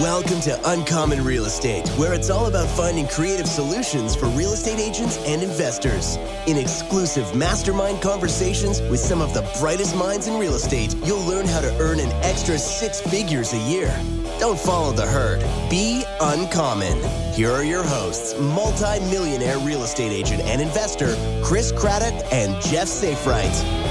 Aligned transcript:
Welcome 0.00 0.40
to 0.42 0.60
Uncommon 0.70 1.24
Real 1.24 1.46
Estate, 1.46 1.88
where 1.96 2.12
it's 2.12 2.28
all 2.28 2.48
about 2.48 2.68
finding 2.68 3.08
creative 3.08 3.46
solutions 3.46 4.14
for 4.14 4.26
real 4.26 4.52
estate 4.52 4.78
agents 4.78 5.16
and 5.24 5.42
investors. 5.42 6.18
In 6.46 6.58
exclusive 6.58 7.34
mastermind 7.34 8.02
conversations 8.02 8.82
with 8.90 9.00
some 9.00 9.22
of 9.22 9.32
the 9.32 9.40
brightest 9.58 9.96
minds 9.96 10.26
in 10.26 10.38
real 10.38 10.54
estate, 10.54 10.94
you'll 11.06 11.24
learn 11.24 11.46
how 11.46 11.62
to 11.62 11.74
earn 11.78 11.98
an 11.98 12.10
extra 12.22 12.58
six 12.58 13.00
figures 13.00 13.54
a 13.54 13.58
year. 13.70 13.88
Don't 14.38 14.58
follow 14.58 14.92
the 14.92 15.06
herd. 15.06 15.40
Be 15.70 16.04
uncommon. 16.20 17.02
Here 17.32 17.50
are 17.50 17.64
your 17.64 17.82
hosts, 17.82 18.38
multi-millionaire 18.38 19.58
real 19.60 19.82
estate 19.82 20.12
agent 20.12 20.42
and 20.42 20.60
investor 20.60 21.16
Chris 21.42 21.72
Craddock 21.72 22.30
and 22.30 22.62
Jeff 22.64 22.88
Safright. 22.88 23.85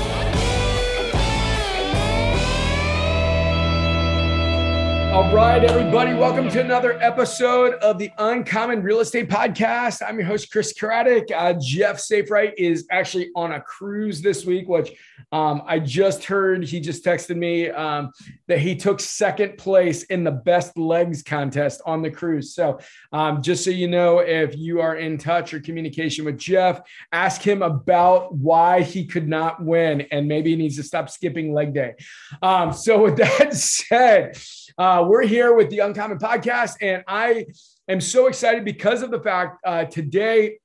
All 5.16 5.34
right, 5.34 5.64
everybody, 5.64 6.14
welcome 6.14 6.50
to 6.50 6.60
another 6.60 7.02
episode 7.02 7.76
of 7.76 7.98
the 7.98 8.12
Uncommon 8.18 8.84
Real 8.84 9.00
Estate 9.00 9.30
Podcast. 9.30 10.02
I'm 10.06 10.18
your 10.18 10.28
host, 10.28 10.52
Chris 10.52 10.74
Craddock. 10.78 11.32
Uh, 11.34 11.54
Jeff 11.54 12.00
Safright 12.00 12.52
is 12.58 12.86
actually 12.92 13.30
on 13.34 13.54
a 13.54 13.62
cruise 13.62 14.22
this 14.22 14.46
week, 14.46 14.68
which 14.68 14.92
um, 15.32 15.64
I 15.66 15.80
just 15.80 16.26
heard. 16.26 16.66
He 16.66 16.82
just 16.82 17.06
texted 17.06 17.38
me 17.38 17.70
um, 17.70 18.12
that 18.48 18.60
he 18.60 18.76
took 18.76 19.00
second 19.00 19.58
place 19.58 20.04
in 20.04 20.26
the 20.26 20.32
best 20.32 20.78
legs 20.78 21.24
contest 21.24 21.82
on 21.86 22.02
the 22.02 22.12
cruise. 22.12 22.54
So, 22.54 22.82
um, 23.16 23.42
just 23.42 23.64
so 23.64 23.70
you 23.70 23.88
know, 23.88 24.20
if 24.20 24.58
you 24.58 24.82
are 24.82 24.98
in 24.98 25.18
touch 25.18 25.54
or 25.54 25.62
communication 25.62 26.26
with 26.26 26.38
Jeff, 26.38 26.82
ask 27.14 27.42
him 27.42 27.62
about 27.62 28.36
why 28.36 28.82
he 28.82 29.06
could 29.06 29.26
not 29.26 29.64
win 29.64 30.02
and 30.12 30.28
maybe 30.28 30.50
he 30.50 30.58
needs 30.58 30.76
to 30.76 30.84
stop 30.84 31.10
skipping 31.10 31.54
leg 31.54 31.74
day. 31.74 31.96
Um, 32.42 32.74
so, 32.74 33.02
with 33.04 33.16
that 33.16 33.54
said, 33.54 34.38
uh, 34.78 35.06
we're 35.08 35.26
here 35.26 35.56
with 35.56 35.70
the 35.70 35.80
Uncommon 35.80 36.18
Podcast, 36.18 36.76
and 36.82 37.06
I 37.08 37.46
am 37.88 38.02
so 38.02 38.28
excited 38.28 38.66
because 38.66 39.02
of 39.02 39.12
the 39.12 39.22
fact 39.22 39.60
uh, 39.66 39.86
today 39.86 40.58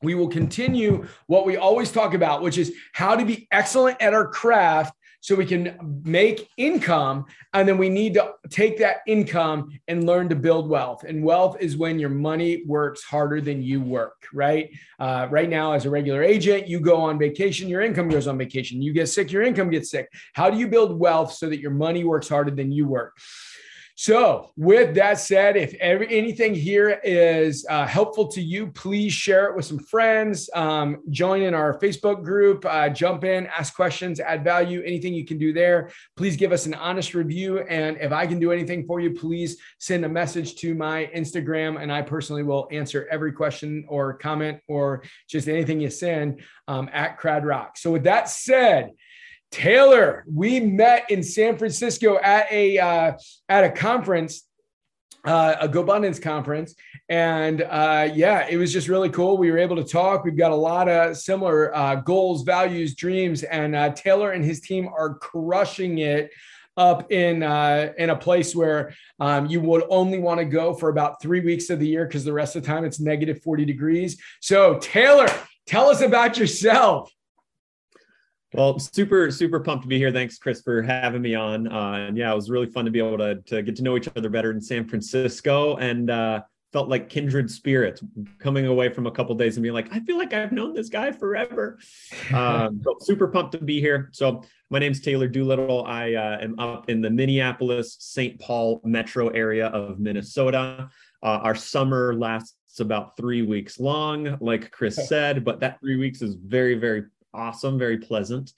we 0.00 0.14
will 0.14 0.28
continue 0.28 1.08
what 1.26 1.44
we 1.44 1.56
always 1.56 1.90
talk 1.90 2.14
about, 2.14 2.40
which 2.40 2.56
is 2.56 2.72
how 2.92 3.16
to 3.16 3.24
be 3.24 3.48
excellent 3.50 4.00
at 4.00 4.14
our 4.14 4.28
craft 4.28 4.94
so 5.20 5.34
we 5.34 5.46
can 5.46 6.00
make 6.04 6.48
income 6.56 7.26
and 7.52 7.68
then 7.68 7.78
we 7.78 7.88
need 7.88 8.14
to 8.14 8.32
take 8.48 8.78
that 8.78 8.98
income 9.06 9.70
and 9.88 10.06
learn 10.06 10.28
to 10.28 10.36
build 10.36 10.68
wealth. 10.68 11.04
And 11.04 11.22
wealth 11.22 11.56
is 11.60 11.76
when 11.76 11.98
your 11.98 12.10
money 12.10 12.62
works 12.66 13.02
harder 13.02 13.40
than 13.40 13.62
you 13.62 13.80
work 13.80 14.26
right? 14.32 14.70
Uh, 14.98 15.28
right 15.30 15.48
now 15.48 15.72
as 15.72 15.86
a 15.86 15.90
regular 15.90 16.22
agent 16.22 16.68
you 16.68 16.80
go 16.80 16.96
on 16.96 17.18
vacation 17.18 17.68
your 17.68 17.82
income 17.82 18.08
goes 18.08 18.26
on 18.26 18.38
vacation. 18.38 18.82
You 18.82 18.92
get 18.92 19.08
sick 19.08 19.30
your 19.30 19.42
income 19.42 19.70
gets 19.70 19.90
sick. 19.90 20.08
How 20.34 20.50
do 20.50 20.56
you 20.56 20.68
build 20.68 20.98
wealth 20.98 21.32
so 21.32 21.48
that 21.48 21.60
your 21.60 21.70
money 21.70 22.04
works 22.04 22.28
harder 22.28 22.50
than 22.50 22.72
you 22.72 22.86
work 22.86 23.16
so, 24.00 24.50
with 24.56 24.94
that 24.94 25.20
said, 25.20 25.58
if 25.58 25.74
every, 25.74 26.08
anything 26.08 26.54
here 26.54 26.98
is 27.04 27.66
uh, 27.68 27.86
helpful 27.86 28.28
to 28.28 28.40
you, 28.40 28.68
please 28.68 29.12
share 29.12 29.48
it 29.48 29.54
with 29.54 29.66
some 29.66 29.78
friends. 29.78 30.48
Um, 30.54 31.02
join 31.10 31.42
in 31.42 31.52
our 31.52 31.78
Facebook 31.78 32.24
group, 32.24 32.64
uh, 32.64 32.88
jump 32.88 33.24
in, 33.24 33.46
ask 33.48 33.74
questions, 33.74 34.18
add 34.18 34.42
value, 34.42 34.82
anything 34.86 35.12
you 35.12 35.26
can 35.26 35.36
do 35.36 35.52
there. 35.52 35.90
Please 36.16 36.34
give 36.34 36.50
us 36.50 36.64
an 36.64 36.72
honest 36.72 37.12
review. 37.12 37.58
And 37.58 37.98
if 37.98 38.10
I 38.10 38.26
can 38.26 38.38
do 38.38 38.52
anything 38.52 38.86
for 38.86 39.00
you, 39.00 39.10
please 39.10 39.58
send 39.78 40.02
a 40.06 40.08
message 40.08 40.54
to 40.62 40.74
my 40.74 41.10
Instagram, 41.14 41.78
and 41.78 41.92
I 41.92 42.00
personally 42.00 42.42
will 42.42 42.68
answer 42.72 43.06
every 43.10 43.32
question 43.32 43.84
or 43.86 44.14
comment 44.14 44.60
or 44.66 45.02
just 45.28 45.46
anything 45.46 45.78
you 45.78 45.90
send 45.90 46.40
um, 46.68 46.88
at 46.94 47.18
Crad 47.18 47.44
Rock. 47.44 47.76
So, 47.76 47.90
with 47.90 48.04
that 48.04 48.30
said, 48.30 48.92
Taylor, 49.50 50.24
we 50.32 50.60
met 50.60 51.10
in 51.10 51.22
San 51.22 51.58
Francisco 51.58 52.18
at 52.18 52.50
a 52.52 52.78
uh, 52.78 53.12
at 53.48 53.64
a 53.64 53.70
conference, 53.70 54.46
uh, 55.24 55.56
a 55.60 55.68
GoBundance 55.68 56.22
conference, 56.22 56.74
and 57.08 57.62
uh, 57.62 58.08
yeah, 58.14 58.46
it 58.48 58.56
was 58.56 58.72
just 58.72 58.86
really 58.88 59.10
cool. 59.10 59.36
We 59.36 59.50
were 59.50 59.58
able 59.58 59.76
to 59.76 59.84
talk. 59.84 60.24
We've 60.24 60.36
got 60.36 60.52
a 60.52 60.56
lot 60.56 60.88
of 60.88 61.16
similar 61.16 61.74
uh, 61.76 61.96
goals, 61.96 62.42
values, 62.42 62.94
dreams, 62.94 63.42
and 63.42 63.74
uh, 63.74 63.90
Taylor 63.90 64.32
and 64.32 64.44
his 64.44 64.60
team 64.60 64.88
are 64.88 65.14
crushing 65.14 65.98
it 65.98 66.30
up 66.76 67.10
in 67.10 67.42
uh, 67.42 67.92
in 67.98 68.10
a 68.10 68.16
place 68.16 68.54
where 68.54 68.94
um, 69.18 69.46
you 69.46 69.60
would 69.60 69.82
only 69.90 70.18
want 70.18 70.38
to 70.38 70.44
go 70.44 70.72
for 70.72 70.88
about 70.88 71.20
three 71.20 71.40
weeks 71.40 71.70
of 71.70 71.80
the 71.80 71.86
year 71.88 72.06
because 72.06 72.24
the 72.24 72.32
rest 72.32 72.54
of 72.54 72.62
the 72.62 72.68
time 72.68 72.84
it's 72.84 73.00
negative 73.00 73.42
40 73.42 73.64
degrees. 73.64 74.20
So 74.40 74.78
Taylor, 74.78 75.26
tell 75.66 75.88
us 75.88 76.00
about 76.00 76.38
yourself. 76.38 77.12
Well, 78.52 78.78
super, 78.78 79.30
super 79.30 79.60
pumped 79.60 79.82
to 79.82 79.88
be 79.88 79.98
here. 79.98 80.10
Thanks, 80.10 80.38
Chris, 80.38 80.60
for 80.60 80.82
having 80.82 81.22
me 81.22 81.34
on. 81.34 81.70
Uh, 81.70 82.06
and 82.08 82.16
yeah, 82.16 82.32
it 82.32 82.34
was 82.34 82.50
really 82.50 82.66
fun 82.66 82.84
to 82.84 82.90
be 82.90 82.98
able 82.98 83.18
to, 83.18 83.36
to 83.46 83.62
get 83.62 83.76
to 83.76 83.82
know 83.82 83.96
each 83.96 84.08
other 84.16 84.28
better 84.28 84.50
in 84.50 84.60
San 84.60 84.88
Francisco 84.88 85.76
and 85.76 86.10
uh, 86.10 86.42
felt 86.72 86.88
like 86.88 87.08
kindred 87.08 87.50
spirits 87.50 88.02
coming 88.38 88.66
away 88.66 88.88
from 88.88 89.06
a 89.06 89.10
couple 89.10 89.34
days 89.34 89.56
and 89.56 89.62
being 89.62 89.74
like, 89.74 89.92
I 89.92 90.00
feel 90.00 90.18
like 90.18 90.32
I've 90.32 90.50
known 90.50 90.74
this 90.74 90.88
guy 90.88 91.12
forever. 91.12 91.78
Um, 92.32 92.80
so 92.84 92.96
super 93.00 93.26
pumped 93.26 93.52
to 93.52 93.58
be 93.58 93.80
here. 93.80 94.08
So 94.12 94.44
my 94.68 94.78
name's 94.78 95.00
Taylor 95.00 95.26
Doolittle. 95.26 95.84
I 95.84 96.14
uh, 96.14 96.38
am 96.40 96.58
up 96.60 96.88
in 96.88 97.00
the 97.00 97.10
Minneapolis, 97.10 97.96
St. 97.98 98.38
Paul 98.40 98.80
metro 98.84 99.28
area 99.28 99.66
of 99.66 99.98
Minnesota. 99.98 100.90
Uh, 101.22 101.26
our 101.42 101.56
summer 101.56 102.14
lasts 102.14 102.78
about 102.78 103.16
three 103.16 103.42
weeks 103.42 103.80
long, 103.80 104.38
like 104.40 104.70
Chris 104.70 104.96
said, 105.08 105.44
but 105.44 105.58
that 105.60 105.80
three 105.80 105.96
weeks 105.96 106.22
is 106.22 106.34
very, 106.34 106.74
very 106.74 107.06
awesome, 107.34 107.78
very 107.78 107.98
pleasant. 107.98 108.52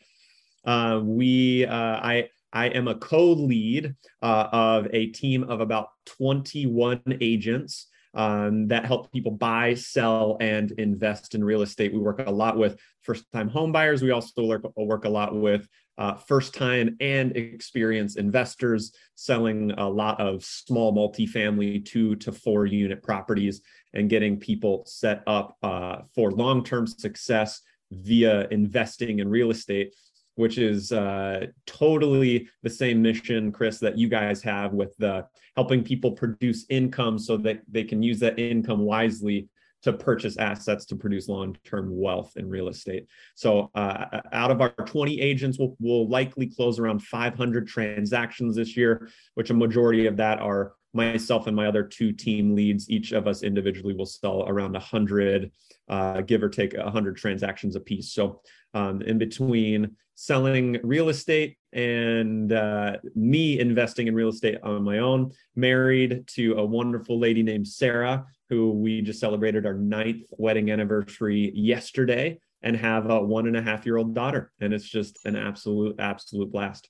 Uh, 0.65 1.01
we, 1.03 1.67
uh, 1.67 1.75
I, 1.75 2.29
I 2.53 2.67
am 2.69 2.89
a 2.89 2.95
co-lead 2.95 3.95
uh, 4.21 4.49
of 4.53 4.89
a 4.93 5.07
team 5.07 5.45
of 5.45 5.61
about 5.61 5.89
21 6.07 7.03
agents 7.21 7.89
um, 8.15 8.69
that 8.69 8.85
help 8.85 9.11
people 9.11 9.33
buy, 9.33 9.75
sell, 9.75 10.37
and 10.41 10.71
invest 10.73 11.35
in 11.35 11.43
real 11.43 11.63
estate. 11.63 11.93
We 11.93 11.99
work 11.99 12.23
a 12.27 12.31
lot 12.31 12.59
with 12.59 12.79
first-time 13.01 13.49
home 13.49 13.73
buyers. 13.73 14.03
We 14.03 14.11
also 14.11 14.45
work, 14.45 14.65
work 14.77 15.05
a 15.07 15.09
lot 15.09 15.35
with 15.35 15.67
uh, 15.99 16.15
first-time 16.15 16.97
and 17.01 17.37
experienced 17.37 18.19
investors 18.19 18.93
selling 19.15 19.73
a 19.73 19.89
lot 19.89 20.21
of 20.21 20.45
small 20.45 20.95
multifamily 20.95 21.85
two 21.85 22.17
to 22.17 22.33
four 22.33 22.67
unit 22.67 23.03
properties 23.03 23.63
and 23.95 24.11
getting 24.11 24.39
people 24.39 24.85
set 24.87 25.23
up 25.27 25.57
uh, 25.63 25.99
for 26.15 26.31
long-term 26.31 26.87
success 26.87 27.63
via 27.93 28.49
investing 28.49 29.19
in 29.21 29.29
real 29.29 29.51
estate, 29.51 29.95
which 30.35 30.59
is 30.59 30.93
uh, 30.93 31.47
totally 31.67 32.49
the 32.63 32.71
same 32.71 33.03
mission, 33.03 33.53
Chris, 33.53 33.79
that 33.79 33.99
you 33.99 34.09
guys 34.09 34.43
have 34.43 34.73
with 34.73 34.97
the 34.99 35.27
helping 35.57 35.85
people 35.85 36.13
produce 36.13 36.65
income 36.71 37.19
so 37.19 37.37
that 37.37 37.61
they 37.71 37.85
can 37.85 38.03
use 38.03 38.19
that 38.21 38.39
income 38.39 38.81
wisely 38.81 39.49
to 39.83 39.93
purchase 39.93 40.37
assets 40.37 40.85
to 40.87 40.97
produce 40.97 41.29
long-term 41.29 41.89
wealth 41.91 42.37
in 42.37 42.49
real 42.49 42.69
estate. 42.69 43.07
So 43.35 43.71
uh, 43.75 44.21
out 44.33 44.51
of 44.53 44.61
our 44.61 44.71
20 44.71 45.21
agents, 45.21 45.59
we'll, 45.59 45.77
we'll 45.81 46.09
likely 46.09 46.47
close 46.47 46.79
around 46.79 47.03
500 47.03 47.67
transactions 47.67 48.55
this 48.57 48.77
year, 48.77 49.09
which 49.35 49.51
a 49.51 49.55
majority 49.55 50.07
of 50.07 50.17
that 50.19 50.39
are 50.41 50.75
myself 50.93 51.47
and 51.47 51.57
my 51.57 51.67
other 51.67 51.83
two 51.83 52.13
team 52.13 52.55
leads. 52.55 52.91
Each 52.91 53.13
of 53.13 53.27
us 53.27 53.43
individually 53.43 53.95
will 53.95 54.07
sell 54.07 54.45
around 54.47 54.73
100 54.73 55.51
uh, 55.89 56.21
give 56.23 56.43
or 56.43 56.49
take 56.49 56.77
100 56.77 57.17
transactions 57.17 57.77
a 57.77 57.81
piece. 57.81 58.13
So, 58.13 58.41
um, 58.75 59.03
in 59.03 59.19
between 59.19 59.97
selling 60.15 60.79
real 60.83 61.09
estate 61.09 61.57
and 61.73 62.53
uh, 62.53 62.97
me 63.15 63.59
investing 63.59 64.07
in 64.07 64.15
real 64.15 64.29
estate 64.29 64.59
on 64.63 64.83
my 64.83 64.99
own, 64.99 65.33
married 65.57 66.27
to 66.29 66.55
a 66.55 66.65
wonderful 66.65 67.19
lady 67.19 67.43
named 67.43 67.67
Sarah, 67.67 68.25
who 68.49 68.73
we 68.73 69.03
just 69.03 69.21
celebrated 69.21 69.67
our 69.67 69.75
ninth 69.75 70.27
wedding 70.39 70.71
anniversary 70.71 71.51
yesterday 71.55 72.39
and 72.63 72.77
have 72.77 73.11
a 73.11 73.21
one 73.21 73.47
and 73.47 73.57
a 73.57 73.63
half 73.63 73.85
year 73.85 73.97
old 73.97 74.15
daughter. 74.15 74.53
And 74.61 74.73
it's 74.73 74.89
just 74.89 75.19
an 75.25 75.37
absolute, 75.37 75.99
absolute 75.99 76.53
blast. 76.53 76.89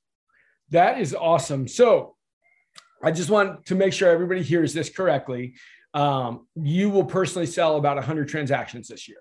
That 0.70 1.00
is 1.00 1.14
awesome. 1.14 1.66
So, 1.66 2.16
I 3.02 3.10
just 3.10 3.30
want 3.30 3.66
to 3.66 3.74
make 3.74 3.92
sure 3.92 4.10
everybody 4.10 4.42
hears 4.42 4.72
this 4.72 4.88
correctly 4.88 5.54
um, 5.94 6.46
you 6.54 6.90
will 6.90 7.04
personally 7.04 7.46
sell 7.46 7.76
about 7.76 7.96
100 7.96 8.28
transactions 8.28 8.88
this 8.88 9.08
year. 9.08 9.18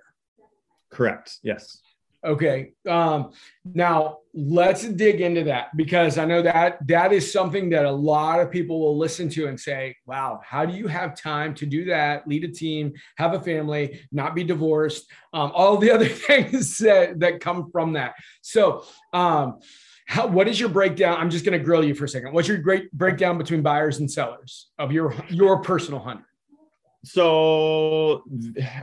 Correct. 0.90 1.38
Yes. 1.44 1.80
Okay. 2.24 2.74
Um, 2.88 3.32
now 3.66 4.20
let's 4.34 4.84
dig 4.84 5.22
into 5.22 5.44
that 5.46 5.76
because 5.76 6.20
I 6.20 6.26
know 6.26 6.44
that 6.44 6.86
that 6.88 7.12
is 7.12 7.32
something 7.32 7.72
that 7.72 7.86
a 7.86 7.92
lot 7.92 8.40
of 8.40 8.52
people 8.52 8.80
will 8.80 8.96
listen 8.96 9.28
to 9.30 9.48
and 9.48 9.60
say, 9.60 9.96
"Wow, 10.06 10.40
how 10.46 10.64
do 10.64 10.74
you 10.74 10.86
have 10.86 11.20
time 11.20 11.56
to 11.56 11.66
do 11.66 11.86
that? 11.86 12.28
Lead 12.28 12.44
a 12.44 12.48
team, 12.50 12.94
have 13.18 13.34
a 13.34 13.40
family, 13.40 14.02
not 14.12 14.36
be 14.36 14.44
divorced, 14.44 15.10
um, 15.34 15.52
all 15.56 15.78
the 15.78 15.90
other 15.96 16.08
things 16.08 16.78
that 16.78 17.20
that 17.22 17.40
come 17.40 17.72
from 17.72 17.94
that." 17.94 18.14
So, 18.42 18.86
um, 19.14 19.60
how, 20.12 20.28
what 20.28 20.48
is 20.50 20.60
your 20.60 20.68
breakdown? 20.68 21.16
I'm 21.18 21.30
just 21.30 21.46
going 21.46 21.58
to 21.58 21.64
grill 21.64 21.86
you 21.86 21.96
for 21.96 22.04
a 22.04 22.10
second. 22.10 22.34
What's 22.34 22.50
your 22.50 22.58
great 22.58 22.92
breakdown 22.92 23.38
between 23.38 23.62
buyers 23.62 24.00
and 24.00 24.12
sellers 24.12 24.68
of 24.78 24.92
your 24.92 25.16
your 25.30 25.62
personal 25.62 26.02
hundred? 26.02 26.26
so 27.04 28.24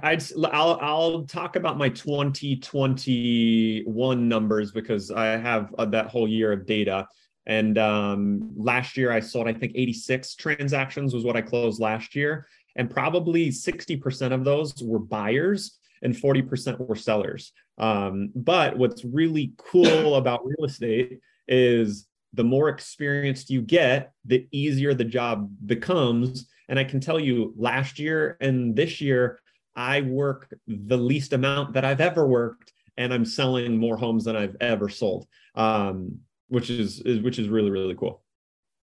I'd 0.03 0.25
I'll 0.51 0.79
I'll 0.81 1.27
talk 1.27 1.57
about 1.57 1.77
my 1.77 1.91
2021 1.91 4.29
numbers 4.29 4.73
because 4.73 5.11
I 5.11 5.37
have 5.37 5.75
uh, 5.77 5.85
that 5.87 6.07
whole 6.09 6.27
year 6.27 6.53
of 6.53 6.65
data 6.65 7.07
And 7.49 7.79
um, 7.79 8.53
last 8.57 8.97
year 8.97 9.11
I 9.11 9.21
sold, 9.21 9.49
I 9.49 9.53
think 9.53 9.73
86 9.75 10.37
transactions 10.37 11.15
was 11.15 11.25
what 11.25 11.37
I 11.37 11.43
closed 11.43 11.81
last 11.81 12.15
year. 12.15 12.47
And 12.77 12.91
probably 12.91 13.49
60% 13.49 14.33
of 14.33 14.45
those 14.45 14.75
were 14.83 14.99
buyers 14.99 15.79
and 16.03 16.15
40% 16.15 16.87
were 16.87 16.95
sellers. 16.95 17.53
Um, 17.79 18.31
but 18.35 18.77
what's 18.77 19.05
really 19.05 19.53
cool 19.57 20.15
about 20.17 20.45
real 20.45 20.65
estate 20.65 21.21
is 21.47 22.07
the 22.35 22.45
more 22.45 22.69
experienced 22.69 23.51
you 23.51 23.63
get, 23.63 24.13
the 24.25 24.47
easier 24.53 24.95
the 24.95 25.05
job 25.05 25.51
becomes. 25.67 26.49
And 26.69 26.79
I 26.79 26.85
can 26.85 27.01
tell 27.01 27.19
you 27.19 27.55
last 27.57 27.99
year 27.99 28.37
and 28.41 28.77
this 28.77 29.01
year, 29.01 29.41
I 29.75 30.01
work 30.03 30.53
the 30.67 30.97
least 30.97 31.33
amount 31.33 31.73
that 31.75 31.85
I've 31.85 32.01
ever 32.01 32.27
worked, 32.27 32.73
and 32.97 33.15
I'm 33.15 33.25
selling 33.25 33.79
more 33.79 33.97
homes 33.97 34.25
than 34.25 34.35
I've 34.35 34.57
ever 34.61 34.89
sold, 34.89 35.27
um, 35.55 36.19
which 36.49 36.69
is, 36.69 37.01
is 37.03 37.21
which 37.21 37.39
is 37.39 37.49
really 37.49 37.71
really 37.71 37.95
cool. 37.95 38.23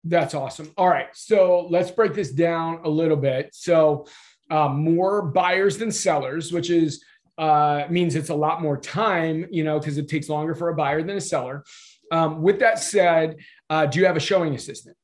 That's 0.03 0.35
awesome. 0.35 0.71
All 0.77 0.87
right, 0.89 1.07
so 1.13 1.67
let's 1.71 1.89
break 1.89 2.13
this 2.13 2.31
down 2.31 2.81
a 2.83 2.89
little 2.89 3.17
bit. 3.17 3.49
So 3.53 4.05
um, 4.51 4.83
more 4.83 5.23
buyers 5.23 5.77
than 5.79 5.91
sellers, 5.91 6.51
which 6.51 6.69
is 6.69 7.03
uh, 7.37 7.85
means 7.89 8.15
it's 8.15 8.29
a 8.29 8.35
lot 8.35 8.61
more 8.61 8.77
time, 8.77 9.45
you 9.49 9.63
know, 9.63 9.79
because 9.79 9.97
it 9.97 10.07
takes 10.07 10.29
longer 10.29 10.55
for 10.55 10.69
a 10.69 10.75
buyer 10.75 11.01
than 11.01 11.17
a 11.17 11.21
seller. 11.21 11.63
Um, 12.11 12.41
with 12.41 12.59
that 12.59 12.79
said, 12.79 13.37
uh, 13.69 13.85
do 13.85 13.99
you 13.99 14.05
have 14.05 14.17
a 14.17 14.21
showing 14.21 14.53
assistant? 14.53 14.95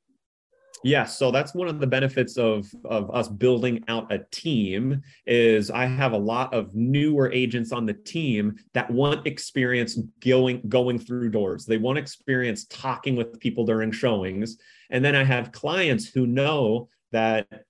Yeah, 0.84 1.04
so 1.04 1.30
that's 1.30 1.54
one 1.54 1.68
of 1.68 1.80
the 1.80 1.88
benefits 1.88 2.38
of 2.38 2.66
of 2.86 3.14
us 3.14 3.28
building 3.28 3.84
out 3.90 4.12
a 4.12 4.20
team 4.32 5.02
is 5.26 5.70
I 5.70 5.86
have 5.86 6.14
a 6.14 6.18
lot 6.18 6.54
of 6.54 6.74
newer 6.74 7.30
agents 7.32 7.74
on 7.74 7.86
the 7.86 7.94
team 7.94 8.56
that 8.74 8.90
want 8.90 9.28
experience 9.28 10.00
going 10.22 10.62
going 10.70 10.98
through 10.98 11.32
doors. 11.32 11.66
They 11.66 11.78
want 11.78 11.98
experience 11.98 12.66
talking 12.66 13.18
with 13.18 13.40
people 13.40 13.66
during 13.66 13.92
showings. 13.92 14.58
And 14.90 15.04
then 15.04 15.16
I 15.16 15.24
have 15.24 15.52
clients 15.52 16.08
who 16.08 16.26
know 16.26 16.88
that 17.12 17.66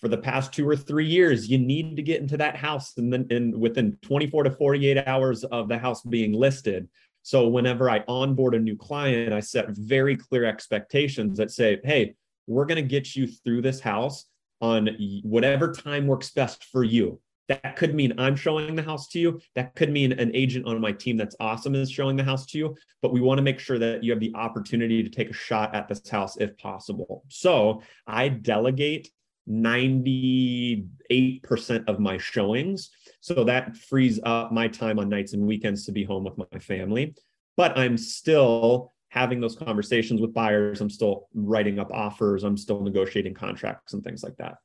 for 0.00 0.08
the 0.08 0.18
past 0.18 0.52
two 0.52 0.68
or 0.68 0.76
three 0.76 1.06
years, 1.06 1.48
you 1.48 1.58
need 1.58 1.96
to 1.96 2.02
get 2.02 2.20
into 2.20 2.36
that 2.36 2.56
house 2.56 2.96
and 2.98 3.12
then 3.12 3.26
in 3.30 3.58
within 3.58 3.96
24 4.02 4.44
to 4.44 4.50
48 4.50 5.06
hours 5.06 5.44
of 5.44 5.68
the 5.68 5.78
house 5.78 6.02
being 6.02 6.32
listed. 6.32 6.88
So 7.22 7.48
whenever 7.48 7.90
I 7.90 8.04
onboard 8.06 8.54
a 8.54 8.58
new 8.58 8.76
client, 8.76 9.32
I 9.32 9.40
set 9.40 9.70
very 9.70 10.16
clear 10.16 10.44
expectations 10.44 11.38
that 11.38 11.50
say, 11.50 11.80
hey, 11.82 12.14
we're 12.46 12.66
going 12.66 12.76
to 12.76 12.88
get 12.88 13.16
you 13.16 13.26
through 13.26 13.62
this 13.62 13.80
house 13.80 14.26
on 14.60 14.90
whatever 15.24 15.72
time 15.72 16.06
works 16.06 16.30
best 16.30 16.64
for 16.64 16.84
you. 16.84 17.20
That 17.48 17.76
could 17.76 17.94
mean 17.94 18.12
I'm 18.18 18.36
showing 18.36 18.74
the 18.74 18.82
house 18.82 19.08
to 19.08 19.18
you. 19.18 19.40
That 19.54 19.74
could 19.74 19.90
mean 19.90 20.12
an 20.12 20.34
agent 20.34 20.66
on 20.66 20.80
my 20.80 20.92
team 20.92 21.16
that's 21.16 21.36
awesome 21.38 21.74
is 21.74 21.90
showing 21.90 22.16
the 22.16 22.24
house 22.24 22.46
to 22.46 22.58
you. 22.58 22.76
But 23.02 23.12
we 23.12 23.20
want 23.20 23.38
to 23.38 23.42
make 23.42 23.60
sure 23.60 23.78
that 23.78 24.02
you 24.02 24.10
have 24.12 24.20
the 24.20 24.32
opportunity 24.34 25.02
to 25.02 25.10
take 25.10 25.30
a 25.30 25.34
shot 25.34 25.74
at 25.74 25.88
this 25.88 26.08
house 26.08 26.36
if 26.38 26.56
possible. 26.58 27.24
So 27.28 27.82
I 28.06 28.28
delegate 28.28 29.10
98% 29.48 31.88
of 31.88 32.00
my 32.00 32.18
showings 32.18 32.90
so 33.20 33.44
that 33.44 33.76
frees 33.76 34.18
up 34.24 34.52
my 34.52 34.68
time 34.68 34.98
on 34.98 35.08
nights 35.08 35.32
and 35.32 35.46
weekends 35.46 35.86
to 35.86 35.92
be 35.92 36.04
home 36.04 36.24
with 36.24 36.38
my 36.52 36.58
family. 36.58 37.14
But 37.56 37.78
I'm 37.78 37.96
still 37.96 38.92
having 39.08 39.40
those 39.40 39.56
conversations 39.56 40.20
with 40.20 40.34
buyers. 40.34 40.80
I'm 40.80 40.90
still 40.90 41.28
writing 41.34 41.78
up 41.78 41.90
offers. 41.92 42.44
I'm 42.44 42.56
still 42.56 42.80
negotiating 42.80 43.34
contracts 43.34 43.94
and 43.94 44.04
things 44.04 44.22
like 44.22 44.36
that. 44.36 44.56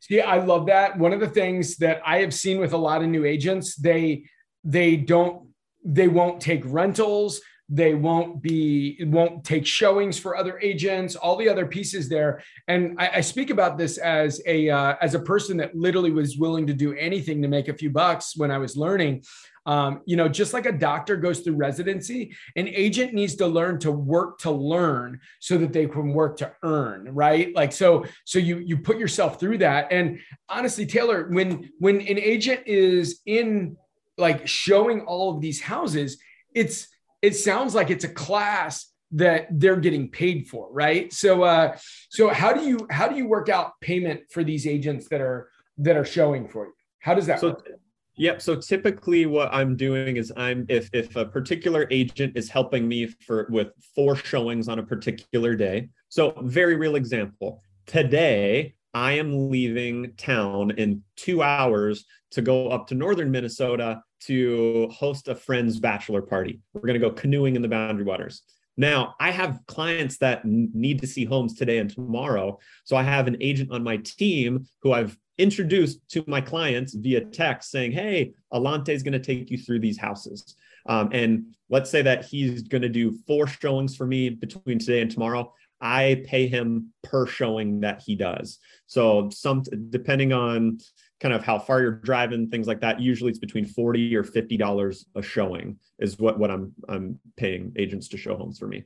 See, 0.00 0.20
I 0.20 0.38
love 0.38 0.66
that. 0.66 0.98
One 0.98 1.12
of 1.12 1.20
the 1.20 1.28
things 1.28 1.76
that 1.78 2.00
I 2.04 2.18
have 2.18 2.34
seen 2.34 2.58
with 2.58 2.72
a 2.72 2.78
lot 2.78 3.02
of 3.02 3.08
new 3.08 3.24
agents, 3.24 3.76
they 3.76 4.24
they 4.64 4.96
don't 4.96 5.48
they 5.84 6.08
won't 6.08 6.40
take 6.40 6.62
rentals 6.64 7.40
they 7.68 7.94
won't 7.94 8.40
be 8.40 8.98
won't 9.06 9.44
take 9.44 9.66
showings 9.66 10.18
for 10.18 10.36
other 10.36 10.58
agents 10.60 11.16
all 11.16 11.36
the 11.36 11.48
other 11.48 11.66
pieces 11.66 12.08
there. 12.08 12.42
And 12.66 12.96
i, 12.98 13.10
I 13.16 13.20
speak 13.20 13.50
about 13.50 13.76
this 13.76 13.98
as 13.98 14.40
a 14.46 14.70
uh, 14.70 14.96
as 15.02 15.14
a 15.14 15.20
person 15.20 15.56
that 15.58 15.74
literally 15.74 16.10
was 16.10 16.38
willing 16.38 16.66
to 16.66 16.72
do 16.72 16.94
anything 16.94 17.42
to 17.42 17.48
make 17.48 17.68
a 17.68 17.74
few 17.74 17.90
bucks 17.90 18.36
when 18.36 18.50
i 18.50 18.58
was 18.58 18.76
learning. 18.76 19.22
Um, 19.66 20.00
you 20.06 20.16
know 20.16 20.30
just 20.30 20.54
like 20.54 20.64
a 20.64 20.72
doctor 20.72 21.14
goes 21.14 21.40
through 21.40 21.56
residency 21.56 22.34
an 22.56 22.68
agent 22.68 23.12
needs 23.12 23.34
to 23.34 23.46
learn 23.46 23.78
to 23.80 23.92
work 23.92 24.38
to 24.38 24.50
learn 24.50 25.20
so 25.40 25.58
that 25.58 25.74
they 25.74 25.86
can 25.86 26.14
work 26.14 26.38
to 26.38 26.50
earn 26.62 27.06
right? 27.12 27.54
Like 27.54 27.72
so 27.72 28.06
so 28.24 28.38
you 28.38 28.58
you 28.58 28.78
put 28.78 28.98
yourself 28.98 29.38
through 29.38 29.58
that. 29.58 29.88
And 29.90 30.20
honestly 30.48 30.86
taylor 30.86 31.28
when 31.28 31.70
when 31.80 31.96
an 31.96 32.18
agent 32.18 32.62
is 32.64 33.20
in 33.26 33.76
like 34.16 34.48
showing 34.48 35.02
all 35.02 35.34
of 35.34 35.42
these 35.42 35.60
houses 35.60 36.16
it's 36.54 36.88
it 37.22 37.34
sounds 37.36 37.74
like 37.74 37.90
it's 37.90 38.04
a 38.04 38.08
class 38.08 38.92
that 39.12 39.48
they're 39.50 39.76
getting 39.76 40.10
paid 40.10 40.46
for, 40.48 40.70
right? 40.70 41.12
So, 41.12 41.42
uh, 41.42 41.76
so 42.10 42.28
how 42.28 42.52
do 42.52 42.62
you 42.62 42.86
how 42.90 43.08
do 43.08 43.16
you 43.16 43.26
work 43.26 43.48
out 43.48 43.72
payment 43.80 44.20
for 44.30 44.44
these 44.44 44.66
agents 44.66 45.08
that 45.08 45.20
are 45.20 45.50
that 45.78 45.96
are 45.96 46.04
showing 46.04 46.48
for 46.48 46.66
you? 46.66 46.72
How 47.00 47.14
does 47.14 47.26
that 47.26 47.40
so, 47.40 47.48
work? 47.48 47.68
Yep. 48.16 48.42
So 48.42 48.56
typically, 48.56 49.26
what 49.26 49.48
I'm 49.52 49.76
doing 49.76 50.16
is 50.16 50.32
I'm 50.36 50.66
if 50.68 50.90
if 50.92 51.16
a 51.16 51.24
particular 51.24 51.86
agent 51.90 52.36
is 52.36 52.50
helping 52.50 52.86
me 52.86 53.06
for 53.06 53.46
with 53.50 53.68
four 53.94 54.16
showings 54.16 54.68
on 54.68 54.78
a 54.78 54.82
particular 54.82 55.54
day. 55.54 55.88
So 56.08 56.34
very 56.42 56.76
real 56.76 56.96
example. 56.96 57.62
Today, 57.86 58.74
I 58.94 59.12
am 59.12 59.50
leaving 59.50 60.12
town 60.16 60.72
in 60.72 61.02
two 61.16 61.42
hours 61.42 62.04
to 62.32 62.42
go 62.42 62.68
up 62.68 62.86
to 62.88 62.94
northern 62.94 63.30
Minnesota 63.30 64.02
to 64.20 64.88
host 64.92 65.28
a 65.28 65.34
friend's 65.34 65.78
bachelor 65.78 66.22
party. 66.22 66.60
We're 66.72 66.82
going 66.82 67.00
to 67.00 67.06
go 67.06 67.12
canoeing 67.12 67.56
in 67.56 67.62
the 67.62 67.68
Boundary 67.68 68.04
Waters. 68.04 68.42
Now, 68.76 69.16
I 69.18 69.32
have 69.32 69.60
clients 69.66 70.18
that 70.18 70.44
need 70.44 71.00
to 71.00 71.06
see 71.06 71.24
homes 71.24 71.54
today 71.54 71.78
and 71.78 71.90
tomorrow. 71.90 72.58
So 72.84 72.96
I 72.96 73.02
have 73.02 73.26
an 73.26 73.36
agent 73.40 73.72
on 73.72 73.82
my 73.82 73.96
team 73.98 74.66
who 74.82 74.92
I've 74.92 75.18
introduced 75.36 76.00
to 76.10 76.24
my 76.26 76.40
clients 76.40 76.94
via 76.94 77.24
text 77.24 77.70
saying, 77.70 77.92
Hey, 77.92 78.32
Alante 78.52 78.90
is 78.90 79.02
going 79.02 79.12
to 79.12 79.18
take 79.18 79.50
you 79.50 79.58
through 79.58 79.80
these 79.80 79.98
houses. 79.98 80.54
Um, 80.88 81.10
and 81.12 81.54
let's 81.68 81.90
say 81.90 82.02
that 82.02 82.24
he's 82.24 82.62
going 82.62 82.82
to 82.82 82.88
do 82.88 83.18
four 83.26 83.46
showings 83.46 83.96
for 83.96 84.06
me 84.06 84.30
between 84.30 84.78
today 84.78 85.00
and 85.00 85.10
tomorrow. 85.10 85.52
I 85.80 86.22
pay 86.26 86.48
him 86.48 86.92
per 87.02 87.26
showing 87.26 87.80
that 87.80 88.02
he 88.04 88.16
does. 88.16 88.58
So 88.86 89.30
some 89.30 89.62
depending 89.90 90.32
on 90.32 90.78
kind 91.20 91.34
of 91.34 91.44
how 91.44 91.58
far 91.58 91.80
you're 91.80 91.92
driving, 91.92 92.48
things 92.48 92.66
like 92.66 92.80
that. 92.80 93.00
Usually 93.00 93.30
it's 93.30 93.38
between 93.38 93.66
40 93.66 94.16
or 94.16 94.24
$50 94.24 95.04
a 95.14 95.22
showing 95.22 95.78
is 95.98 96.18
what, 96.18 96.38
what 96.38 96.50
I'm 96.50 96.72
I'm 96.88 97.18
paying 97.36 97.72
agents 97.76 98.08
to 98.08 98.16
show 98.16 98.36
homes 98.36 98.58
for 98.58 98.66
me. 98.66 98.84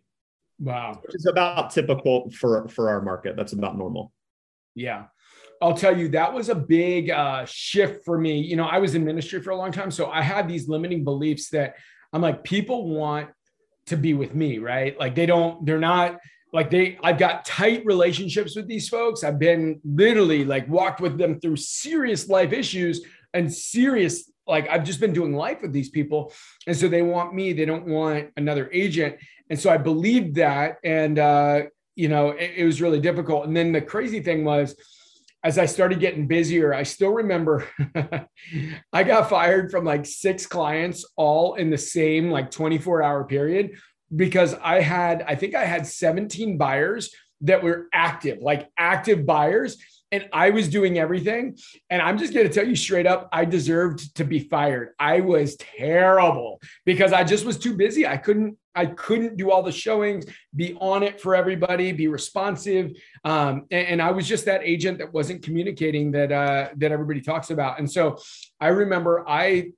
Wow. 0.58 1.00
Which 1.02 1.14
is 1.14 1.26
about 1.26 1.70
typical 1.70 2.30
for 2.30 2.68
for 2.68 2.88
our 2.90 3.02
market. 3.02 3.36
That's 3.36 3.52
about 3.52 3.76
normal. 3.76 4.12
Yeah. 4.74 5.06
I'll 5.60 5.74
tell 5.74 5.96
you, 5.96 6.08
that 6.08 6.32
was 6.34 6.48
a 6.48 6.56
big 6.56 7.10
uh, 7.10 7.44
shift 7.44 8.04
for 8.04 8.18
me. 8.18 8.40
You 8.40 8.56
know, 8.56 8.66
I 8.66 8.78
was 8.78 8.96
in 8.96 9.04
ministry 9.04 9.40
for 9.40 9.50
a 9.50 9.56
long 9.56 9.70
time. 9.70 9.92
So 9.92 10.10
I 10.10 10.20
had 10.20 10.48
these 10.48 10.68
limiting 10.68 11.04
beliefs 11.04 11.50
that 11.50 11.76
I'm 12.12 12.20
like, 12.20 12.42
people 12.42 12.88
want 12.88 13.30
to 13.86 13.96
be 13.96 14.12
with 14.12 14.34
me, 14.34 14.58
right? 14.58 14.98
Like 14.98 15.14
they 15.14 15.26
don't, 15.26 15.64
they're 15.64 15.78
not, 15.78 16.18
like 16.52 16.70
they 16.70 16.98
i've 17.02 17.18
got 17.18 17.44
tight 17.44 17.84
relationships 17.84 18.54
with 18.54 18.68
these 18.68 18.88
folks. 18.88 19.24
I've 19.24 19.38
been 19.38 19.80
literally 19.84 20.44
like 20.44 20.68
walked 20.68 21.00
with 21.00 21.18
them 21.18 21.40
through 21.40 21.56
serious 21.56 22.28
life 22.28 22.52
issues 22.52 23.04
and 23.34 23.52
serious 23.52 24.30
like 24.46 24.68
i've 24.68 24.84
just 24.84 25.00
been 25.00 25.12
doing 25.12 25.34
life 25.34 25.62
with 25.62 25.72
these 25.72 25.88
people. 25.90 26.32
And 26.66 26.76
so 26.76 26.88
they 26.88 27.02
want 27.02 27.34
me 27.34 27.52
they 27.52 27.64
don't 27.64 27.86
want 27.86 28.30
another 28.36 28.68
agent. 28.72 29.16
And 29.50 29.58
so 29.58 29.70
i 29.70 29.76
believed 29.76 30.36
that. 30.36 30.76
And 30.84 31.18
uh 31.18 31.62
you 31.94 32.08
know 32.08 32.30
it, 32.30 32.52
it 32.56 32.64
was 32.64 32.80
really 32.80 33.00
difficult. 33.00 33.46
And 33.46 33.56
then 33.56 33.72
the 33.72 33.80
crazy 33.80 34.20
thing 34.20 34.44
was 34.44 34.76
as 35.44 35.58
I 35.58 35.66
started 35.66 35.98
getting 35.98 36.28
busier, 36.28 36.72
I 36.72 36.84
still 36.84 37.10
remember 37.10 37.66
I 38.92 39.02
got 39.02 39.28
fired 39.28 39.72
from 39.72 39.84
like 39.84 40.06
six 40.06 40.46
clients 40.46 41.04
all 41.16 41.54
in 41.54 41.68
the 41.68 41.78
same 41.78 42.30
like 42.30 42.50
24 42.50 43.02
hour 43.02 43.24
period 43.24 43.72
because 44.14 44.54
I 44.62 44.80
had, 44.80 45.22
I 45.22 45.34
think 45.34 45.54
I 45.54 45.64
had 45.64 45.86
17 45.86 46.58
buyers 46.58 47.14
that 47.42 47.62
were 47.62 47.88
active, 47.92 48.38
like 48.40 48.70
active 48.78 49.26
buyers. 49.26 49.78
And 50.10 50.28
I 50.30 50.50
was 50.50 50.68
doing 50.68 50.98
everything. 50.98 51.56
And 51.88 52.02
I'm 52.02 52.18
just 52.18 52.34
going 52.34 52.46
to 52.46 52.52
tell 52.52 52.66
you 52.66 52.76
straight 52.76 53.06
up, 53.06 53.30
I 53.32 53.46
deserved 53.46 54.14
to 54.16 54.24
be 54.24 54.40
fired. 54.40 54.90
I 54.98 55.20
was 55.20 55.56
terrible 55.56 56.60
because 56.84 57.14
I 57.14 57.24
just 57.24 57.46
was 57.46 57.58
too 57.58 57.74
busy. 57.74 58.06
I 58.06 58.18
couldn't, 58.18 58.58
I 58.74 58.86
couldn't 58.86 59.38
do 59.38 59.50
all 59.50 59.62
the 59.62 59.72
showings, 59.72 60.26
be 60.54 60.76
on 60.80 61.02
it 61.02 61.18
for 61.18 61.34
everybody, 61.34 61.92
be 61.92 62.08
responsive. 62.08 62.92
Um, 63.24 63.64
and, 63.70 63.86
and, 63.88 64.02
I 64.02 64.10
was 64.10 64.28
just 64.28 64.44
that 64.46 64.62
agent 64.62 64.98
that 64.98 65.12
wasn't 65.12 65.42
communicating 65.42 66.10
that, 66.12 66.30
uh, 66.30 66.68
that 66.76 66.92
everybody 66.92 67.20
talks 67.22 67.50
about. 67.50 67.78
And 67.78 67.90
so 67.90 68.18
I 68.60 68.68
remember 68.68 69.26
I 69.26 69.72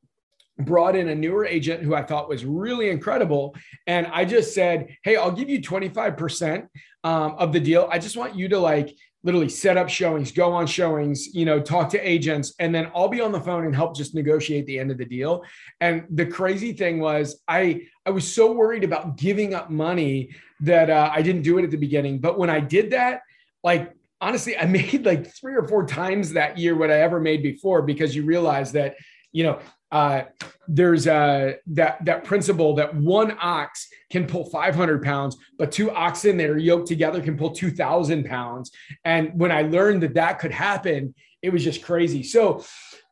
brought 0.59 0.97
in 0.97 1.09
a 1.09 1.15
newer 1.15 1.45
agent 1.45 1.83
who 1.83 1.95
I 1.95 2.03
thought 2.03 2.29
was 2.29 2.45
really 2.45 2.91
incredible. 2.91 3.57
And 3.87 4.07
I 4.07 4.25
just 4.25 4.55
said, 4.55 4.97
Hey, 5.03 5.17
I'll 5.17 5.33
give 5.33 5.49
you 5.49 5.61
25% 5.61 6.69
um, 7.03 7.35
of 7.39 7.53
the 7.53 7.61
deal. 7.61 7.89
I 7.91 7.99
just 7.99 8.17
want 8.17 8.35
you 8.35 8.49
to 8.49 8.59
like 8.59 8.95
literally 9.25 9.49
set 9.49 9.79
up 9.79 9.89
showings, 9.89 10.31
go 10.31 10.53
on 10.53 10.67
showings, 10.67 11.35
you 11.35 11.47
know, 11.47 11.59
talk 11.59 11.89
to 11.89 11.99
agents, 11.99 12.55
and 12.59 12.75
then 12.75 12.91
I'll 12.95 13.09
be 13.09 13.23
on 13.23 13.33
the 13.33 13.41
phone 13.41 13.65
and 13.65 13.75
help 13.75 13.97
just 13.97 14.15
negotiate 14.15 14.67
the 14.67 14.79
end 14.79 14.91
of 14.91 14.99
the 14.99 15.07
deal. 15.07 15.43
And 15.81 16.05
the 16.11 16.27
crazy 16.27 16.75
thing 16.75 17.01
was, 17.01 17.41
I 17.49 17.83
I 18.07 18.11
was 18.11 18.31
so 18.31 18.53
worried 18.53 18.85
about 18.85 19.17
giving 19.17 19.55
up 19.55 19.71
money 19.71 20.31
that 20.61 20.91
uh, 20.91 21.11
I 21.13 21.23
didn't 21.23 21.43
do 21.43 21.59
it 21.59 21.65
at 21.65 21.71
the 21.71 21.79
beginning. 21.79 22.21
But 22.21 22.39
when 22.39 22.51
I 22.51 22.61
did 22.61 22.91
that, 22.91 23.23
like 23.63 23.95
honestly, 24.21 24.57
I 24.57 24.67
made 24.67 25.07
like 25.07 25.35
three 25.35 25.55
or 25.55 25.67
four 25.67 25.87
times 25.87 26.35
that 26.35 26.59
year 26.59 26.77
what 26.77 26.91
I 26.91 27.01
ever 27.01 27.19
made 27.19 27.43
before 27.43 27.83
because 27.83 28.15
you 28.15 28.25
realize 28.25 28.73
that 28.73 28.97
you 29.33 29.43
know 29.43 29.59
uh, 29.93 30.23
there's 30.67 31.07
a 31.07 31.57
that 31.69 32.05
that 32.05 32.25
principle 32.25 32.75
that 32.75 32.95
one 32.95 33.37
ox 33.41 33.89
can 34.11 34.27
pull 34.27 34.45
500 34.51 35.03
pounds, 35.03 35.37
but 35.59 35.71
two 35.71 35.91
oxen 35.91 36.37
that 36.39 36.51
are 36.51 36.59
yoked 36.59 36.89
together 36.89 37.21
can 37.21 37.37
pull 37.37 37.51
2,000 37.51 38.25
pounds. 38.25 38.71
And 39.05 39.39
when 39.39 39.53
I 39.53 39.63
learned 39.63 40.03
that 40.03 40.15
that 40.15 40.39
could 40.39 40.51
happen, 40.51 41.15
it 41.43 41.53
was 41.53 41.63
just 41.63 41.83
crazy. 41.83 42.23
So, 42.23 42.65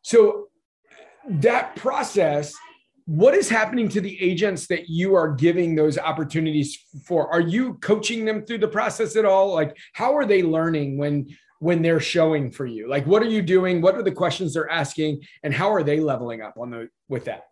so 0.02 0.48
that 1.28 1.76
process. 1.76 2.54
What 3.06 3.34
is 3.34 3.48
happening 3.48 3.88
to 3.90 4.00
the 4.00 4.22
agents 4.22 4.68
that 4.68 4.88
you 4.88 5.16
are 5.16 5.32
giving 5.34 5.74
those 5.74 5.98
opportunities 5.98 6.78
for? 7.04 7.28
Are 7.32 7.40
you 7.40 7.74
coaching 7.74 8.24
them 8.24 8.46
through 8.46 8.58
the 8.58 8.68
process 8.68 9.16
at 9.16 9.24
all? 9.24 9.52
Like, 9.52 9.76
how 9.92 10.16
are 10.16 10.24
they 10.24 10.44
learning 10.44 10.98
when 10.98 11.26
when 11.62 11.80
they're 11.80 12.00
showing 12.00 12.50
for 12.50 12.66
you? 12.66 12.88
Like, 12.88 13.06
what 13.06 13.22
are 13.22 13.28
you 13.28 13.40
doing? 13.40 13.80
What 13.80 13.94
are 13.94 14.02
the 14.02 14.10
questions 14.10 14.54
they're 14.54 14.68
asking, 14.68 15.22
and 15.44 15.54
how 15.54 15.72
are 15.72 15.84
they 15.84 16.00
leveling 16.00 16.42
up 16.42 16.54
on 16.58 16.70
the 16.70 16.88
with 17.08 17.24
that? 17.26 17.44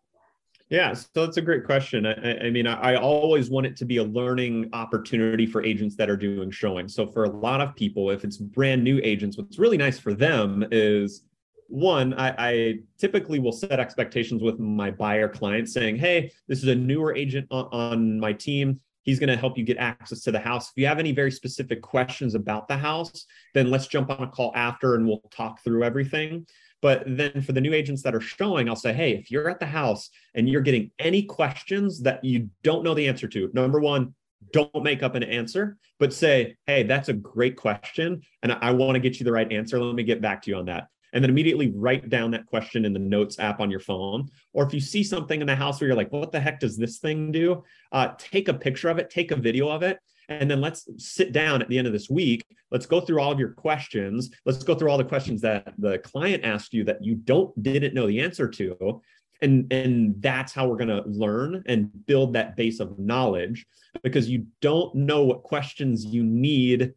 Yeah, 0.69 0.95
so 0.95 1.07
that's 1.15 1.37
a 1.37 1.43
great 1.43 1.65
question. 1.65 2.07
I, 2.07 2.47
I 2.47 2.51
mean, 2.51 2.67
I, 2.67 2.93
I, 2.93 2.97
always 2.97 3.51
want 3.51 3.67
it 3.67 3.77
to 3.79 3.85
be 3.85 3.97
a 3.97 4.05
learning 4.05 4.71
opportunity 4.73 5.45
for 5.45 5.65
agents 5.65 5.97
that 5.97 6.09
are 6.09 6.17
doing 6.17 6.51
showing. 6.51 6.87
So 6.87 7.07
for 7.07 7.25
a 7.25 7.29
lot 7.29 7.61
of 7.61 7.75
people, 7.75 8.11
if 8.11 8.23
it's 8.23 8.37
brand 8.37 8.85
new 8.85 9.01
agents, 9.03 9.37
what's 9.37 9.59
really 9.59 9.77
nice 9.77 9.99
for 9.99 10.15
them 10.15 10.65
is 10.71 11.25
one, 11.67 12.15
I, 12.15 12.35
I 12.39 12.79
typically 12.99 13.41
will 13.41 13.53
set 13.53 13.81
expectations 13.81 14.43
with 14.43 14.61
my 14.61 14.93
buyer 14.93 15.29
clients 15.29 15.73
saying, 15.73 15.97
hey, 15.97 16.31
this 16.47 16.63
is 16.63 16.69
a 16.69 16.75
newer 16.75 17.17
agent 17.17 17.49
on, 17.51 17.67
on 17.73 18.21
my 18.21 18.33
team 18.33 18.81
He's 19.03 19.19
going 19.19 19.29
to 19.29 19.37
help 19.37 19.57
you 19.57 19.65
get 19.65 19.79
access 19.79 20.21
to 20.23 20.33
the 20.33 20.39
house. 20.39 20.71
If 20.71 20.77
you 20.77 20.87
have 20.87 20.99
any 20.99 21.13
very 21.13 21.31
specific 21.31 21.83
questions 21.83 22.35
about 22.35 22.69
the 22.69 22.77
house, 22.77 23.27
then 23.55 23.71
let's 23.71 23.87
jump 23.87 24.11
on 24.11 24.23
a 24.23 24.27
call 24.29 24.53
after 24.55 24.95
and 24.95 25.07
we'll 25.07 25.23
talk 25.31 25.63
through 25.63 25.85
everything. 25.85 26.47
But 26.83 27.03
then 27.07 27.43
for 27.43 27.53
the 27.53 27.61
new 27.61 27.75
agents 27.75 28.03
that 28.03 28.15
are 28.15 28.21
showing, 28.21 28.69
I'll 28.69 28.77
say, 28.77 28.93
hey, 28.93 29.13
if 29.13 29.31
you're 29.31 29.51
at 29.51 29.61
the 29.61 29.67
house 29.67 30.11
and 30.35 30.49
you're 30.49 30.63
getting 30.63 30.91
any 30.99 31.23
questions 31.23 32.01
that 32.03 32.25
you 32.25 32.49
don't 32.63 32.85
know 32.85 32.95
the 32.95 33.09
answer 33.09 33.29
to, 33.29 33.51
number 33.53 33.81
one, 33.81 34.15
don't 34.53 34.83
make 34.83 35.03
up 35.03 35.15
an 35.15 35.23
answer, 35.23 35.77
but 35.99 36.13
say, 36.13 36.57
hey, 36.67 36.83
that's 36.83 37.11
a 37.11 37.13
great 37.13 37.57
question. 37.57 38.23
And 38.43 38.53
I, 38.53 38.71
want 38.71 38.97
to 38.97 39.01
get 39.01 39.21
you 39.21 39.25
the 39.25 39.33
right 39.33 39.51
answer. 39.53 39.79
Let 39.79 39.95
me 39.95 40.03
get 40.03 40.23
back 40.23 40.43
to 40.43 40.51
you 40.51 40.57
on 40.57 40.65
that 40.67 40.89
and 41.13 41.23
then 41.23 41.31
immediately 41.31 41.73
write 41.75 42.09
down 42.09 42.31
that 42.33 42.47
question 42.47 42.85
in 42.85 42.93
the 42.93 42.99
notes 42.99 43.39
app 43.39 43.61
on 43.61 43.71
your 43.71 43.81
phone. 43.81 44.29
Or 44.53 44.65
if 44.65 44.73
you 44.73 44.81
see 44.81 45.03
something 45.03 45.41
in 45.41 45.47
the 45.47 45.57
house 45.57 45.81
where 45.81 45.89
you're 45.89 45.97
like, 45.97 46.13
what 46.13 46.33
the 46.33 46.41
heck 46.41 46.61
does 46.61 46.77
this 46.77 46.99
thing 46.99 47.33
do? 47.33 47.63
Uh, 47.93 48.11
take 48.19 48.49
a 48.49 48.55
picture 48.55 48.89
of 48.89 48.99
it, 48.99 49.11
take 49.11 49.31
a 49.31 49.37
video 49.37 49.69
of 49.69 49.83
it, 49.83 49.99
and 50.29 50.51
then 50.51 50.61
let's 50.61 50.89
sit 50.97 51.33
down 51.33 51.61
at 51.61 51.69
the 51.69 51.77
end 51.77 51.87
of 51.87 51.93
this 51.93 52.09
week. 52.09 52.45
Let's 52.71 52.87
go 52.87 53.01
through 53.01 53.21
all 53.21 53.33
of 53.33 53.41
your 53.41 53.51
questions. 53.51 54.31
Let's 54.47 54.63
go 54.63 54.75
through 54.75 54.91
all 54.91 54.99
the 54.99 55.05
questions 55.05 55.41
that 55.43 55.75
the 55.79 55.99
client 55.99 56.45
asked 56.45 56.73
you 56.73 56.85
that 56.85 57.05
you 57.05 57.17
don't 57.17 57.61
didn't 57.63 57.95
know 57.95 58.07
the 58.07 58.21
answer 58.21 58.49
to. 58.49 59.03
And, 59.43 59.73
and 59.73 60.21
that's 60.21 60.53
how 60.53 60.69
we're 60.69 60.77
going 60.77 60.89
to 60.89 61.03
learn 61.07 61.63
and 61.67 61.91
build 62.07 62.35
that 62.35 62.57
base 62.57 62.79
of 62.79 62.99
knowledge 62.99 63.67
because 64.03 64.29
you 64.29 64.47
don't 64.61 64.95
know 64.95 65.25
what 65.25 65.43
questions 65.43 66.05
you 66.05 66.23
need 66.23 66.93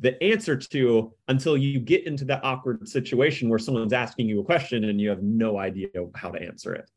the 0.00 0.22
answer 0.22 0.56
to 0.56 1.12
until 1.28 1.56
you 1.56 1.80
get 1.80 2.06
into 2.06 2.24
that 2.26 2.44
awkward 2.44 2.86
situation 2.88 3.48
where 3.48 3.58
someone's 3.58 3.92
asking 3.92 4.28
you 4.28 4.40
a 4.40 4.44
question 4.44 4.84
and 4.84 5.00
you 5.00 5.08
have 5.08 5.22
no 5.22 5.58
idea 5.58 5.88
how 6.14 6.30
to 6.30 6.40
answer 6.40 6.74
it. 6.74 6.90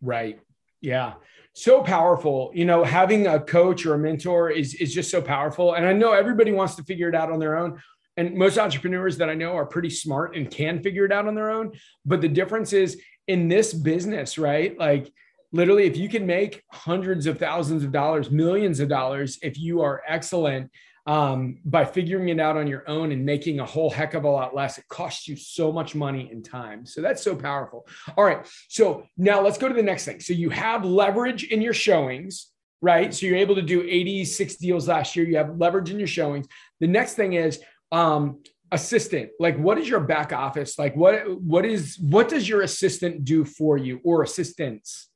Right. 0.00 0.40
Yeah. 0.80 1.14
So 1.54 1.82
powerful. 1.82 2.50
You 2.54 2.66
know, 2.66 2.84
having 2.84 3.26
a 3.26 3.40
coach 3.40 3.86
or 3.86 3.94
a 3.94 3.98
mentor 3.98 4.50
is, 4.50 4.74
is 4.74 4.92
just 4.92 5.10
so 5.10 5.22
powerful. 5.22 5.74
And 5.74 5.86
I 5.86 5.92
know 5.92 6.12
everybody 6.12 6.52
wants 6.52 6.74
to 6.74 6.84
figure 6.84 7.08
it 7.08 7.14
out 7.14 7.32
on 7.32 7.38
their 7.38 7.56
own. 7.56 7.80
And 8.18 8.34
most 8.34 8.58
entrepreneurs 8.58 9.18
that 9.18 9.30
I 9.30 9.34
know 9.34 9.54
are 9.56 9.66
pretty 9.66 9.90
smart 9.90 10.36
and 10.36 10.50
can 10.50 10.82
figure 10.82 11.04
it 11.04 11.12
out 11.12 11.26
on 11.26 11.34
their 11.34 11.50
own. 11.50 11.72
But 12.04 12.20
the 12.20 12.28
difference 12.28 12.72
is 12.72 13.00
in 13.26 13.48
this 13.48 13.72
business, 13.72 14.38
right? 14.38 14.78
Like, 14.78 15.12
literally, 15.52 15.84
if 15.84 15.96
you 15.96 16.08
can 16.08 16.26
make 16.26 16.62
hundreds 16.72 17.26
of 17.26 17.38
thousands 17.38 17.84
of 17.84 17.92
dollars, 17.92 18.30
millions 18.30 18.80
of 18.80 18.88
dollars, 18.88 19.38
if 19.42 19.58
you 19.58 19.82
are 19.82 20.02
excellent 20.06 20.70
um, 21.06 21.58
by 21.64 21.84
figuring 21.84 22.28
it 22.28 22.40
out 22.40 22.56
on 22.56 22.66
your 22.66 22.88
own 22.88 23.12
and 23.12 23.24
making 23.24 23.60
a 23.60 23.64
whole 23.64 23.90
heck 23.90 24.14
of 24.14 24.24
a 24.24 24.28
lot 24.28 24.54
less. 24.54 24.78
It 24.78 24.88
costs 24.88 25.28
you 25.28 25.36
so 25.36 25.72
much 25.72 25.94
money 25.94 26.28
and 26.30 26.44
time. 26.44 26.84
So 26.84 27.00
that's 27.00 27.22
so 27.22 27.36
powerful. 27.36 27.86
All 28.16 28.24
right. 28.24 28.46
So 28.68 29.06
now 29.16 29.40
let's 29.40 29.58
go 29.58 29.68
to 29.68 29.74
the 29.74 29.82
next 29.82 30.04
thing. 30.04 30.20
So 30.20 30.32
you 30.32 30.50
have 30.50 30.84
leverage 30.84 31.44
in 31.44 31.62
your 31.62 31.74
showings, 31.74 32.50
right? 32.80 33.14
So 33.14 33.26
you're 33.26 33.36
able 33.36 33.54
to 33.54 33.62
do 33.62 33.82
86 33.82 34.56
deals 34.56 34.88
last 34.88 35.16
year. 35.16 35.26
You 35.26 35.36
have 35.36 35.58
leverage 35.58 35.90
in 35.90 35.98
your 35.98 36.08
showings. 36.08 36.46
The 36.80 36.88
next 36.88 37.14
thing 37.14 37.34
is, 37.34 37.60
um, 37.92 38.42
assistant 38.72 39.30
like 39.38 39.56
what 39.58 39.78
is 39.78 39.88
your 39.88 40.00
back 40.00 40.32
office 40.32 40.76
like 40.76 40.96
what 40.96 41.40
what 41.40 41.64
is 41.64 42.00
what 42.00 42.28
does 42.28 42.48
your 42.48 42.62
assistant 42.62 43.24
do 43.24 43.44
for 43.44 43.78
you 43.78 44.00
or 44.02 44.24
assistants 44.24 45.08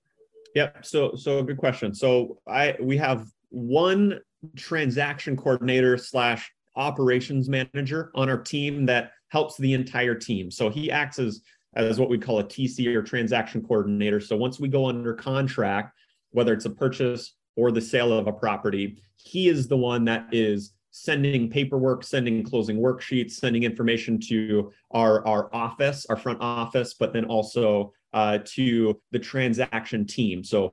Yep. 0.54 0.84
So 0.84 1.14
so 1.14 1.38
a 1.38 1.42
good 1.42 1.56
question. 1.56 1.94
So 1.94 2.38
I 2.46 2.76
we 2.80 2.96
have 2.96 3.26
one 3.50 4.20
transaction 4.56 5.36
coordinator 5.36 5.96
slash 5.96 6.50
operations 6.76 7.48
manager 7.48 8.10
on 8.14 8.28
our 8.28 8.38
team 8.38 8.86
that 8.86 9.12
helps 9.28 9.56
the 9.56 9.74
entire 9.74 10.14
team. 10.14 10.50
So 10.50 10.70
he 10.70 10.90
acts 10.90 11.18
as 11.18 11.40
as 11.74 12.00
what 12.00 12.10
we 12.10 12.18
call 12.18 12.40
a 12.40 12.44
TC 12.44 12.92
or 12.94 13.02
transaction 13.02 13.62
coordinator. 13.62 14.20
So 14.20 14.36
once 14.36 14.58
we 14.58 14.68
go 14.68 14.86
under 14.86 15.14
contract, 15.14 15.96
whether 16.30 16.52
it's 16.52 16.64
a 16.64 16.70
purchase 16.70 17.36
or 17.56 17.70
the 17.70 17.80
sale 17.80 18.12
of 18.12 18.26
a 18.26 18.32
property, 18.32 19.00
he 19.16 19.48
is 19.48 19.68
the 19.68 19.76
one 19.76 20.04
that 20.06 20.26
is 20.32 20.72
sending 20.90 21.48
paperwork, 21.48 22.02
sending 22.02 22.42
closing 22.42 22.78
worksheets, 22.78 23.32
sending 23.32 23.62
information 23.62 24.18
to 24.18 24.72
our, 24.90 25.24
our 25.26 25.54
office, 25.54 26.06
our 26.06 26.16
front 26.16 26.40
office, 26.40 26.94
but 26.94 27.12
then 27.12 27.24
also 27.26 27.92
uh, 28.12 28.38
to 28.44 29.00
the 29.12 29.18
transaction 29.18 30.04
team. 30.04 30.42
So 30.42 30.72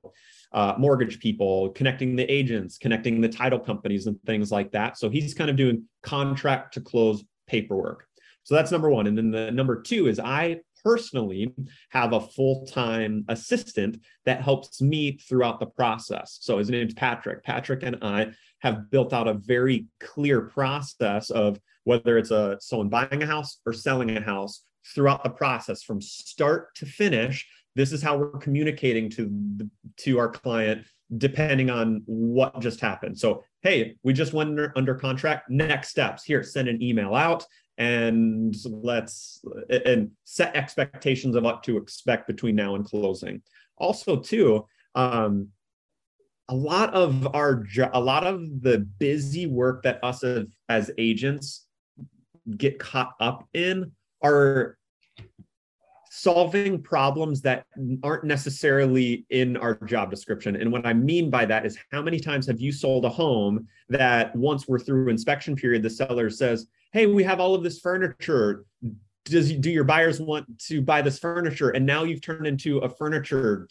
uh, 0.53 0.75
mortgage 0.77 1.19
people, 1.19 1.69
connecting 1.69 2.15
the 2.15 2.23
agents, 2.31 2.77
connecting 2.77 3.21
the 3.21 3.29
title 3.29 3.59
companies, 3.59 4.07
and 4.07 4.21
things 4.23 4.51
like 4.51 4.71
that. 4.71 4.97
So 4.97 5.09
he's 5.09 5.33
kind 5.33 5.49
of 5.49 5.55
doing 5.55 5.83
contract 6.03 6.73
to 6.75 6.81
close 6.81 7.23
paperwork. 7.47 8.05
So 8.43 8.55
that's 8.55 8.71
number 8.71 8.89
one. 8.89 9.07
And 9.07 9.17
then 9.17 9.29
the 9.29 9.51
number 9.51 9.81
two 9.81 10.07
is 10.07 10.19
I 10.19 10.61
personally 10.83 11.53
have 11.89 12.13
a 12.13 12.21
full-time 12.21 13.25
assistant 13.27 13.97
that 14.25 14.41
helps 14.41 14.81
me 14.81 15.17
throughout 15.17 15.59
the 15.59 15.65
process. 15.65 16.37
So 16.41 16.57
his 16.57 16.69
name's 16.69 16.93
Patrick. 16.93 17.43
Patrick 17.43 17.83
and 17.83 17.97
I 18.01 18.31
have 18.59 18.89
built 18.89 19.11
out 19.11 19.27
a 19.27 19.33
very 19.33 19.87
clear 19.99 20.41
process 20.41 21.29
of 21.29 21.59
whether 21.83 22.17
it's 22.17 22.31
a 22.31 22.57
someone 22.61 22.89
buying 22.89 23.21
a 23.21 23.25
house 23.25 23.59
or 23.65 23.73
selling 23.73 24.15
a 24.15 24.21
house 24.21 24.63
throughout 24.93 25.23
the 25.23 25.29
process 25.29 25.83
from 25.83 26.01
start 26.01 26.73
to 26.75 26.85
finish 26.85 27.45
this 27.77 27.91
is 27.91 28.01
how 28.01 28.17
we're 28.17 28.39
communicating 28.39 29.07
to 29.12 29.29
the, 29.57 29.69
to 29.98 30.17
our 30.17 30.29
client 30.29 30.86
depending 31.17 31.69
on 31.69 32.01
what 32.05 32.60
just 32.60 32.81
happened. 32.81 33.17
So 33.17 33.43
hey 33.62 33.96
we 34.03 34.13
just 34.13 34.34
went 34.34 34.50
under, 34.50 34.74
under 34.75 34.96
contract. 34.96 35.50
Next 35.50 35.89
steps. 35.89 36.24
Here 36.24 36.43
send 36.43 36.67
an 36.67 36.81
email 36.81 37.15
out 37.15 37.46
and 37.77 38.55
let's 38.65 39.41
and 39.69 40.12
set 40.24 40.55
expectations 40.55 41.36
of 41.36 41.43
what 41.43 41.63
to 41.63 41.77
expect 41.77 42.27
between 42.27 42.55
now 42.55 42.75
and 42.75 42.84
closing. 42.84 43.41
Also 43.77 44.17
too 44.17 44.65
um, 44.96 45.50
a 46.50 46.55
lot 46.55 46.93
of 46.93 47.36
our 47.36 47.63
a 47.93 48.00
lot 48.00 48.25
of 48.25 48.62
the 48.62 48.79
busy 48.79 49.46
work 49.46 49.84
that 49.84 50.03
us 50.03 50.24
as, 50.24 50.46
as 50.67 50.91
agents 50.98 51.67
get 52.57 52.79
caught 52.79 53.13
up 53.19 53.48
in 53.53 53.91
are 54.24 54.77
solving 56.17 56.81
problems 56.81 57.41
that 57.41 57.67
aren't 58.01 58.24
necessarily 58.24 59.24
in 59.29 59.55
our 59.55 59.75
job 59.86 60.09
description. 60.09 60.55
And 60.55 60.71
what 60.71 60.83
I 60.83 60.91
mean 60.93 61.29
by 61.29 61.45
that 61.45 61.63
is 61.63 61.77
how 61.91 62.01
many 62.01 62.19
times 62.19 62.47
have 62.47 62.59
you 62.59 62.71
sold 62.71 63.05
a 63.05 63.09
home 63.09 63.67
that 63.89 64.36
once 64.36 64.67
we're 64.67 64.79
through 64.79 65.09
inspection 65.09 65.55
period, 65.55 65.83
the 65.83 65.91
seller 65.91 66.31
says, 66.31 66.67
Hey, 66.91 67.05
we 67.05 67.24
have 67.24 67.39
all 67.39 67.53
of 67.53 67.62
this 67.62 67.79
furniture. 67.79 68.65
Does 69.25 69.51
do 69.51 69.69
your 69.69 69.83
buyers 69.83 70.19
want 70.19 70.45
to 70.62 70.81
buy 70.81 71.03
this 71.03 71.19
furniture? 71.19 71.69
And 71.69 71.86
now 71.86 72.03
you've 72.03 72.21
turned 72.21 72.47
into 72.47 72.79
a 72.79 72.89
furniture 72.89 73.67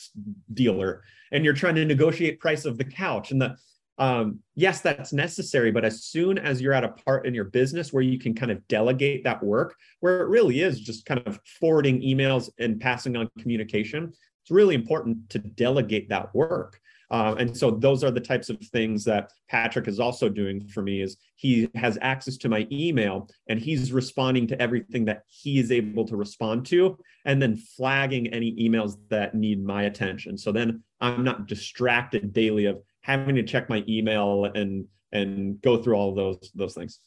dealer 0.54 1.02
and 1.32 1.44
you're 1.44 1.54
trying 1.54 1.74
to 1.74 1.84
negotiate 1.84 2.38
price 2.38 2.64
of 2.64 2.78
the 2.78 2.84
couch. 2.84 3.32
And 3.32 3.40
the 3.40 3.56
um, 3.98 4.40
yes, 4.54 4.80
that's 4.80 5.12
necessary. 5.12 5.70
But 5.70 5.84
as 5.84 6.04
soon 6.04 6.38
as 6.38 6.60
you're 6.60 6.72
at 6.72 6.84
a 6.84 6.88
part 6.88 7.26
in 7.26 7.34
your 7.34 7.44
business 7.44 7.92
where 7.92 8.02
you 8.02 8.18
can 8.18 8.34
kind 8.34 8.52
of 8.52 8.66
delegate 8.68 9.24
that 9.24 9.42
work, 9.42 9.74
where 10.00 10.20
it 10.20 10.28
really 10.28 10.60
is 10.60 10.80
just 10.80 11.06
kind 11.06 11.22
of 11.26 11.40
forwarding 11.60 12.02
emails 12.02 12.50
and 12.58 12.80
passing 12.80 13.16
on 13.16 13.30
communication, 13.38 14.12
it's 14.42 14.50
really 14.50 14.74
important 14.74 15.28
to 15.30 15.38
delegate 15.38 16.08
that 16.08 16.34
work. 16.34 16.78
Uh, 17.10 17.36
and 17.38 17.56
so 17.56 17.70
those 17.70 18.02
are 18.02 18.10
the 18.10 18.20
types 18.20 18.48
of 18.48 18.58
things 18.72 19.04
that 19.04 19.30
Patrick 19.48 19.86
is 19.86 20.00
also 20.00 20.28
doing 20.28 20.66
for 20.66 20.82
me 20.82 21.00
is 21.00 21.16
he 21.36 21.68
has 21.74 21.96
access 22.02 22.36
to 22.36 22.48
my 22.48 22.66
email 22.72 23.28
and 23.48 23.60
he's 23.60 23.92
responding 23.92 24.46
to 24.48 24.60
everything 24.60 25.04
that 25.04 25.22
he 25.28 25.60
is 25.60 25.70
able 25.70 26.04
to 26.06 26.16
respond 26.16 26.66
to 26.66 26.98
and 27.24 27.40
then 27.40 27.56
flagging 27.56 28.26
any 28.28 28.56
emails 28.56 28.96
that 29.08 29.34
need 29.34 29.64
my 29.64 29.84
attention. 29.84 30.36
So 30.36 30.50
then 30.50 30.82
I'm 31.00 31.22
not 31.22 31.46
distracted 31.46 32.32
daily 32.32 32.64
of 32.64 32.80
having 33.06 33.36
to 33.36 33.42
check 33.44 33.68
my 33.68 33.84
email 33.88 34.46
and 34.46 34.84
and 35.12 35.62
go 35.62 35.80
through 35.80 35.94
all 35.94 36.12
those 36.12 36.50
those 36.54 36.74
things. 36.74 36.98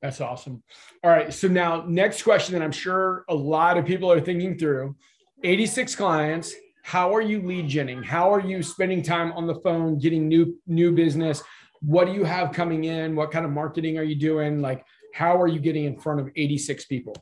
That's 0.00 0.20
awesome. 0.20 0.62
All 1.02 1.10
right. 1.10 1.32
So 1.34 1.48
now, 1.48 1.84
next 1.88 2.22
question 2.22 2.54
that 2.54 2.62
I'm 2.62 2.72
sure 2.72 3.24
a 3.28 3.34
lot 3.34 3.76
of 3.76 3.84
people 3.84 4.12
are 4.12 4.20
thinking 4.20 4.56
through 4.56 4.94
86 5.42 5.96
clients. 5.96 6.54
How 6.84 7.12
are 7.12 7.20
you 7.20 7.42
lead 7.42 7.68
genning? 7.68 8.04
How 8.04 8.32
are 8.32 8.40
you 8.40 8.62
spending 8.62 9.02
time 9.02 9.32
on 9.32 9.48
the 9.48 9.56
phone, 9.56 9.98
getting 9.98 10.28
new 10.28 10.56
new 10.68 10.92
business? 10.92 11.42
What 11.80 12.06
do 12.06 12.12
you 12.12 12.22
have 12.22 12.52
coming 12.52 12.84
in? 12.84 13.16
What 13.16 13.32
kind 13.32 13.44
of 13.44 13.50
marketing 13.50 13.98
are 13.98 14.04
you 14.04 14.14
doing? 14.14 14.62
Like, 14.62 14.84
how 15.12 15.40
are 15.40 15.48
you 15.48 15.58
getting 15.58 15.84
in 15.84 15.98
front 15.98 16.20
of 16.20 16.30
86 16.36 16.84
people? 16.84 17.16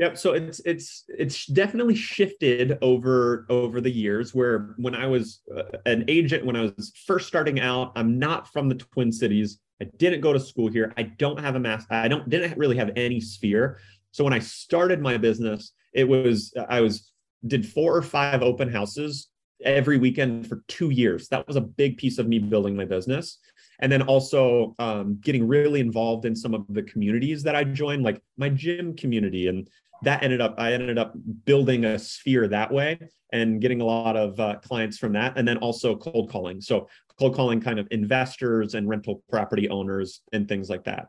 Yep. 0.00 0.16
So 0.16 0.32
it's 0.32 0.60
it's 0.64 1.04
it's 1.08 1.44
definitely 1.44 1.94
shifted 1.94 2.78
over 2.80 3.46
over 3.50 3.82
the 3.82 3.90
years. 3.90 4.34
Where 4.34 4.74
when 4.78 4.94
I 4.94 5.06
was 5.06 5.42
uh, 5.54 5.64
an 5.84 6.06
agent, 6.08 6.46
when 6.46 6.56
I 6.56 6.62
was 6.62 6.90
first 7.06 7.28
starting 7.28 7.60
out, 7.60 7.92
I'm 7.96 8.18
not 8.18 8.50
from 8.50 8.70
the 8.70 8.76
Twin 8.76 9.12
Cities. 9.12 9.58
I 9.80 9.84
didn't 9.98 10.22
go 10.22 10.32
to 10.32 10.40
school 10.40 10.68
here. 10.68 10.94
I 10.96 11.02
don't 11.02 11.38
have 11.38 11.54
a 11.54 11.60
mass. 11.60 11.84
I 11.90 12.08
don't 12.08 12.26
didn't 12.30 12.56
really 12.56 12.78
have 12.78 12.90
any 12.96 13.20
sphere. 13.20 13.78
So 14.12 14.24
when 14.24 14.32
I 14.32 14.38
started 14.38 15.02
my 15.02 15.18
business, 15.18 15.72
it 15.92 16.08
was 16.08 16.54
I 16.70 16.80
was 16.80 17.12
did 17.46 17.68
four 17.68 17.94
or 17.94 18.02
five 18.02 18.42
open 18.42 18.72
houses 18.72 19.28
every 19.66 19.98
weekend 19.98 20.46
for 20.46 20.62
two 20.66 20.88
years. 20.88 21.28
That 21.28 21.46
was 21.46 21.56
a 21.56 21.60
big 21.60 21.98
piece 21.98 22.16
of 22.16 22.26
me 22.26 22.38
building 22.38 22.74
my 22.74 22.86
business. 22.86 23.36
And 23.82 23.90
then 23.90 24.02
also 24.02 24.74
um, 24.78 25.18
getting 25.22 25.46
really 25.46 25.80
involved 25.80 26.26
in 26.26 26.36
some 26.36 26.54
of 26.54 26.64
the 26.68 26.82
communities 26.82 27.42
that 27.44 27.56
I 27.56 27.64
joined, 27.64 28.02
like 28.02 28.20
my 28.36 28.50
gym 28.50 28.94
community. 28.94 29.48
And 29.48 29.68
that 30.02 30.22
ended 30.22 30.40
up, 30.40 30.54
I 30.58 30.72
ended 30.72 30.98
up 30.98 31.14
building 31.44 31.84
a 31.84 31.98
sphere 31.98 32.48
that 32.48 32.72
way 32.72 32.98
and 33.32 33.60
getting 33.60 33.80
a 33.80 33.84
lot 33.84 34.16
of 34.16 34.38
uh, 34.40 34.56
clients 34.56 34.98
from 34.98 35.12
that. 35.12 35.36
And 35.36 35.46
then 35.46 35.58
also 35.58 35.96
cold 35.96 36.30
calling. 36.30 36.60
So 36.60 36.88
cold 37.18 37.34
calling 37.34 37.60
kind 37.60 37.78
of 37.78 37.86
investors 37.90 38.74
and 38.74 38.88
rental 38.88 39.22
property 39.28 39.68
owners 39.68 40.22
and 40.32 40.48
things 40.48 40.68
like 40.70 40.84
that. 40.84 41.08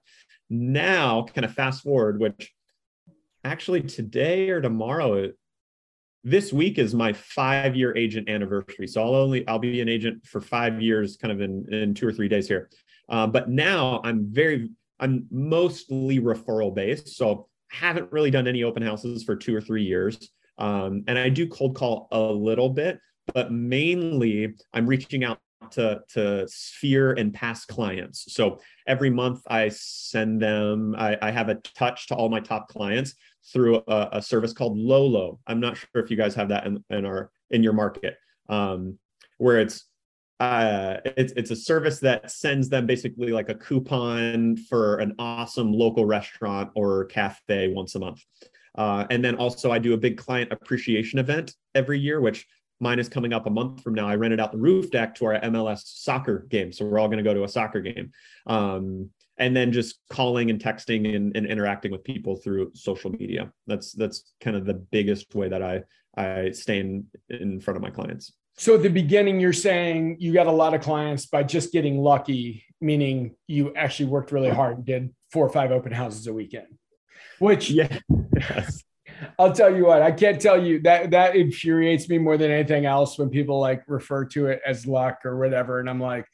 Now, 0.50 1.24
kind 1.24 1.46
of 1.46 1.54
fast 1.54 1.84
forward, 1.84 2.20
which 2.20 2.54
actually 3.44 3.82
today 3.82 4.50
or 4.50 4.62
tomorrow, 4.62 5.32
this 6.24 6.54
week 6.54 6.78
is 6.78 6.94
my 6.94 7.14
five 7.14 7.76
year 7.76 7.96
agent 7.96 8.30
anniversary. 8.30 8.88
So 8.88 9.02
I'll 9.02 9.16
only 9.16 9.48
I'll 9.48 9.60
be 9.60 9.82
an 9.82 9.90
agent 9.90 10.26
for 10.26 10.42
five 10.42 10.82
years, 10.82 11.18
kind 11.18 11.32
of 11.32 11.42
in 11.42 11.66
in 11.74 11.94
two 11.94 12.08
or 12.08 12.14
three 12.14 12.28
days 12.28 12.48
here. 12.48 12.70
Uh, 13.10 13.28
but 13.28 13.50
now 13.50 14.02
I'm 14.04 14.28
very 14.32 14.70
I'm 15.00 15.26
mostly 15.32 16.20
referral 16.20 16.74
based. 16.74 17.10
So 17.16 17.48
haven't 17.72 18.12
really 18.12 18.32
done 18.32 18.48
any 18.48 18.64
open 18.64 18.84
houses 18.84 19.24
for 19.24 19.36
two 19.36 19.56
or 19.56 19.62
three 19.62 19.84
years. 19.84 20.30
Um, 20.58 21.04
and 21.08 21.18
I 21.18 21.30
do 21.30 21.48
cold 21.48 21.76
call 21.76 22.08
a 22.12 22.20
little 22.20 22.70
bit, 22.70 23.00
but 23.34 23.52
mainly 23.52 24.54
I'm 24.74 24.86
reaching 24.86 25.24
out 25.24 25.40
to, 25.72 26.02
to 26.14 26.48
sphere 26.48 27.14
and 27.14 27.34
past 27.34 27.68
clients. 27.68 28.34
So 28.34 28.60
every 28.88 29.10
month 29.10 29.42
I 29.48 29.70
send 29.70 30.42
them, 30.42 30.96
I, 30.98 31.18
I 31.22 31.32
have 31.32 31.50
a 31.50 31.56
touch 31.56 32.08
to 32.08 32.16
all 32.16 32.30
my 32.30 32.40
top 32.40 32.68
clients 32.68 33.14
through 33.52 33.82
a, 33.88 34.10
a, 34.14 34.22
service 34.22 34.54
called 34.54 34.78
Lolo. 34.78 35.40
I'm 35.48 35.60
not 35.60 35.78
sure 35.78 36.04
if 36.04 36.12
you 36.12 36.18
guys 36.18 36.36
have 36.36 36.50
that 36.50 36.66
in, 36.66 36.84
in 36.90 37.06
our 37.06 37.32
in 37.50 37.64
your 37.64 37.74
market, 37.74 38.18
um, 38.50 38.98
where 39.38 39.60
it's 39.60 39.86
uh, 40.42 41.00
it's 41.06 41.34
it's 41.34 41.52
a 41.52 41.56
service 41.56 42.00
that 42.00 42.32
sends 42.32 42.68
them 42.68 42.88
basically 42.88 43.32
like 43.32 43.50
a 43.50 43.56
coupon 43.56 44.58
for 44.58 44.98
an 44.98 45.14
awesome 45.20 45.72
local 45.72 46.06
restaurant 46.06 46.72
or 46.76 47.06
cafe 47.06 47.68
once 47.68 47.94
a 47.94 48.00
month. 48.00 48.24
Uh, 48.76 49.06
and 49.12 49.24
then 49.24 49.36
also 49.36 49.72
I 49.72 49.78
do 49.78 49.94
a 49.94 49.98
big 49.98 50.18
client 50.18 50.52
appreciation 50.52 51.20
event 51.20 51.54
every 51.76 52.00
year, 52.00 52.20
which 52.22 52.48
Mine 52.80 52.98
is 52.98 53.08
coming 53.08 53.32
up 53.32 53.46
a 53.46 53.50
month 53.52 53.84
from 53.84 53.94
now. 53.94 54.08
I 54.08 54.16
rented 54.16 54.40
out 54.40 54.52
the 54.52 54.58
roof 54.58 54.90
deck 54.90 55.14
to 55.16 55.26
our 55.26 55.40
MLS 55.42 55.84
soccer 55.86 56.48
game. 56.50 56.72
So 56.72 56.84
we're 56.84 56.98
all 56.98 57.08
going 57.08 57.20
to 57.20 57.24
go 57.24 57.36
to 57.36 57.44
a 57.44 57.48
soccer 57.48 57.80
game. 57.80 58.12
Um, 58.48 59.12
and 59.38 59.56
then 59.56 59.72
just 59.72 60.00
calling 60.10 60.50
and 60.50 60.60
texting 60.60 61.16
and, 61.16 61.38
and, 61.38 61.46
interacting 61.46 61.92
with 61.92 62.04
people 62.04 62.36
through 62.36 62.72
social 62.74 63.12
media. 63.12 63.52
That's 63.68 63.92
that's 63.92 64.34
kind 64.42 64.58
of 64.58 64.66
the 64.66 64.74
biggest 64.74 65.34
way 65.36 65.48
that 65.50 65.62
I 65.62 65.84
I 66.18 66.52
stay 66.52 66.80
in, 66.80 67.06
in 67.30 67.60
front 67.60 67.78
of 67.78 67.84
my 67.84 67.92
clients. 67.92 68.34
So 68.58 68.76
at 68.76 68.84
the 68.84 68.90
beginning, 68.90 69.40
you're 69.40 69.54
saying 69.54 70.18
you 70.20 70.34
got 70.34 70.48
a 70.48 70.52
lot 70.52 70.74
of 70.74 70.82
clients 70.82 71.26
by 71.26 71.44
just 71.44 71.72
getting 71.72 72.00
lucky, 72.00 72.66
meaning 72.80 73.36
you 73.48 73.74
actually 73.76 74.08
worked 74.08 74.32
really 74.32 74.50
hard 74.50 74.78
and 74.78 74.86
did 74.86 75.16
four 75.32 75.46
or 75.46 75.50
five 75.50 75.72
open 75.72 75.92
houses 75.92 76.28
a 76.28 76.34
weekend. 76.34 76.68
Which 77.40 77.70
yeah, 77.70 78.00
yes. 78.36 78.84
I'll 79.40 79.54
tell 79.54 79.76
you 79.76 79.86
what, 79.86 80.02
I 80.02 80.12
can't 80.12 80.42
tell 80.42 80.62
you 80.62 80.82
that 80.82 81.12
that 81.12 81.36
infuriates 81.36 82.10
me 82.10 82.18
more 82.18 82.38
than 82.38 82.52
anything 82.52 82.86
else 82.86 83.18
when 83.18 83.30
people 83.30 83.60
like 83.60 83.84
refer 83.88 84.26
to 84.26 84.48
it 84.48 84.62
as 84.66 84.86
luck 84.86 85.20
or 85.26 85.38
whatever. 85.38 85.80
And 85.80 85.90
I'm 85.90 86.00
like, 86.00 86.26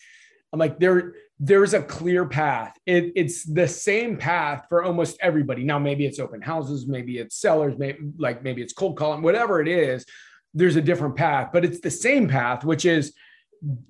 I'm 0.53 0.59
like, 0.59 0.79
there, 0.79 1.13
there's 1.39 1.73
a 1.73 1.81
clear 1.81 2.25
path. 2.25 2.77
It, 2.85 3.13
it's 3.15 3.43
the 3.43 3.67
same 3.67 4.17
path 4.17 4.65
for 4.69 4.83
almost 4.83 5.17
everybody. 5.21 5.63
Now, 5.63 5.79
maybe 5.79 6.05
it's 6.05 6.19
open 6.19 6.41
houses, 6.41 6.87
maybe 6.87 7.17
it's 7.17 7.35
sellers, 7.35 7.77
maybe 7.77 7.99
like 8.17 8.43
maybe 8.43 8.61
it's 8.61 8.73
cold 8.73 8.97
calling, 8.97 9.21
whatever 9.21 9.61
it 9.61 9.67
is, 9.67 10.05
there's 10.57 10.75
a 10.75 10.81
different 10.81 11.15
path, 11.15 11.49
but 11.53 11.63
it's 11.63 11.79
the 11.79 11.91
same 11.91 12.27
path, 12.27 12.63
which 12.63 12.85
is 12.85 13.13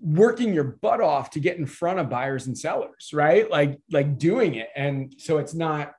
working 0.01 0.53
your 0.53 0.63
butt 0.63 1.01
off 1.01 1.29
to 1.31 1.39
get 1.39 1.57
in 1.57 1.65
front 1.65 1.99
of 1.99 2.09
buyers 2.09 2.47
and 2.47 2.57
sellers, 2.57 3.11
right? 3.13 3.49
Like, 3.49 3.79
like 3.91 4.17
doing 4.17 4.55
it. 4.55 4.69
And 4.75 5.13
so 5.17 5.37
it's 5.37 5.53
not 5.53 5.93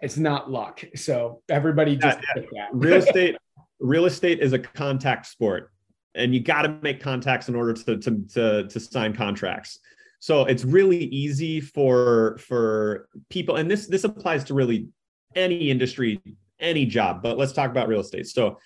it's 0.00 0.16
not 0.16 0.50
luck. 0.50 0.82
So 0.94 1.42
everybody 1.48 1.96
just 1.96 2.18
yeah, 2.36 2.42
yeah. 2.52 2.66
real 2.72 2.96
estate. 3.02 3.36
real 3.80 4.06
estate 4.06 4.40
is 4.40 4.52
a 4.52 4.58
contact 4.58 5.26
sport, 5.26 5.70
and 6.14 6.34
you 6.34 6.40
got 6.40 6.62
to 6.62 6.68
make 6.82 7.00
contacts 7.00 7.48
in 7.48 7.54
order 7.54 7.74
to, 7.74 7.96
to 7.98 8.24
to 8.32 8.68
to 8.68 8.80
sign 8.80 9.14
contracts. 9.14 9.78
So 10.20 10.44
it's 10.44 10.64
really 10.64 11.04
easy 11.04 11.60
for 11.60 12.38
for 12.38 13.08
people, 13.28 13.56
and 13.56 13.70
this 13.70 13.86
this 13.86 14.04
applies 14.04 14.44
to 14.44 14.54
really 14.54 14.88
any 15.34 15.70
industry, 15.70 16.20
any 16.58 16.86
job. 16.86 17.22
But 17.22 17.38
let's 17.38 17.52
talk 17.52 17.70
about 17.70 17.88
real 17.88 18.00
estate. 18.00 18.26
So 18.26 18.58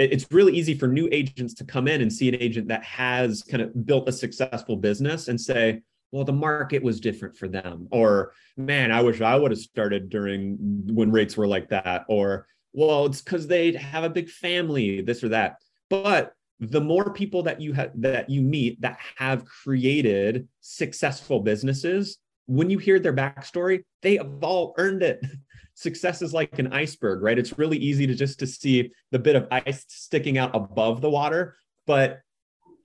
it's 0.00 0.26
really 0.30 0.56
easy 0.56 0.74
for 0.74 0.86
new 0.88 1.08
agents 1.12 1.54
to 1.54 1.64
come 1.64 1.88
in 1.88 2.00
and 2.00 2.12
see 2.12 2.28
an 2.28 2.36
agent 2.40 2.68
that 2.68 2.82
has 2.84 3.42
kind 3.42 3.62
of 3.62 3.86
built 3.86 4.08
a 4.08 4.12
successful 4.12 4.76
business 4.76 5.28
and 5.28 5.40
say, 5.40 5.82
well 6.12 6.24
the 6.24 6.32
market 6.32 6.82
was 6.82 7.00
different 7.00 7.36
for 7.36 7.46
them 7.46 7.86
or 7.92 8.32
man 8.56 8.90
i 8.90 9.00
wish 9.00 9.20
i 9.20 9.36
would 9.36 9.52
have 9.52 9.60
started 9.60 10.10
during 10.10 10.56
when 10.92 11.12
rates 11.12 11.36
were 11.36 11.46
like 11.46 11.68
that 11.68 12.04
or 12.08 12.48
well 12.72 13.06
it's 13.06 13.22
because 13.22 13.46
they 13.46 13.72
have 13.72 14.04
a 14.04 14.10
big 14.10 14.28
family 14.28 15.00
this 15.00 15.22
or 15.22 15.28
that. 15.28 15.56
But 15.88 16.34
the 16.60 16.80
more 16.80 17.12
people 17.12 17.42
that 17.44 17.60
you 17.60 17.72
have 17.72 17.90
that 17.96 18.28
you 18.28 18.42
meet 18.42 18.80
that 18.82 18.98
have 19.16 19.44
created 19.44 20.46
successful 20.60 21.40
businesses 21.40 22.18
when 22.50 22.68
you 22.68 22.78
hear 22.78 22.98
their 22.98 23.14
backstory 23.14 23.84
they 24.02 24.16
have 24.16 24.42
all 24.42 24.74
earned 24.78 25.02
it. 25.02 25.24
Success 25.74 26.20
is 26.20 26.34
like 26.34 26.58
an 26.58 26.72
iceberg 26.72 27.22
right? 27.22 27.38
It's 27.38 27.58
really 27.58 27.78
easy 27.78 28.06
to 28.06 28.14
just 28.14 28.38
to 28.40 28.46
see 28.46 28.90
the 29.12 29.18
bit 29.18 29.36
of 29.36 29.48
ice 29.50 29.84
sticking 29.88 30.36
out 30.36 30.54
above 30.54 31.00
the 31.00 31.10
water 31.10 31.56
but 31.86 32.20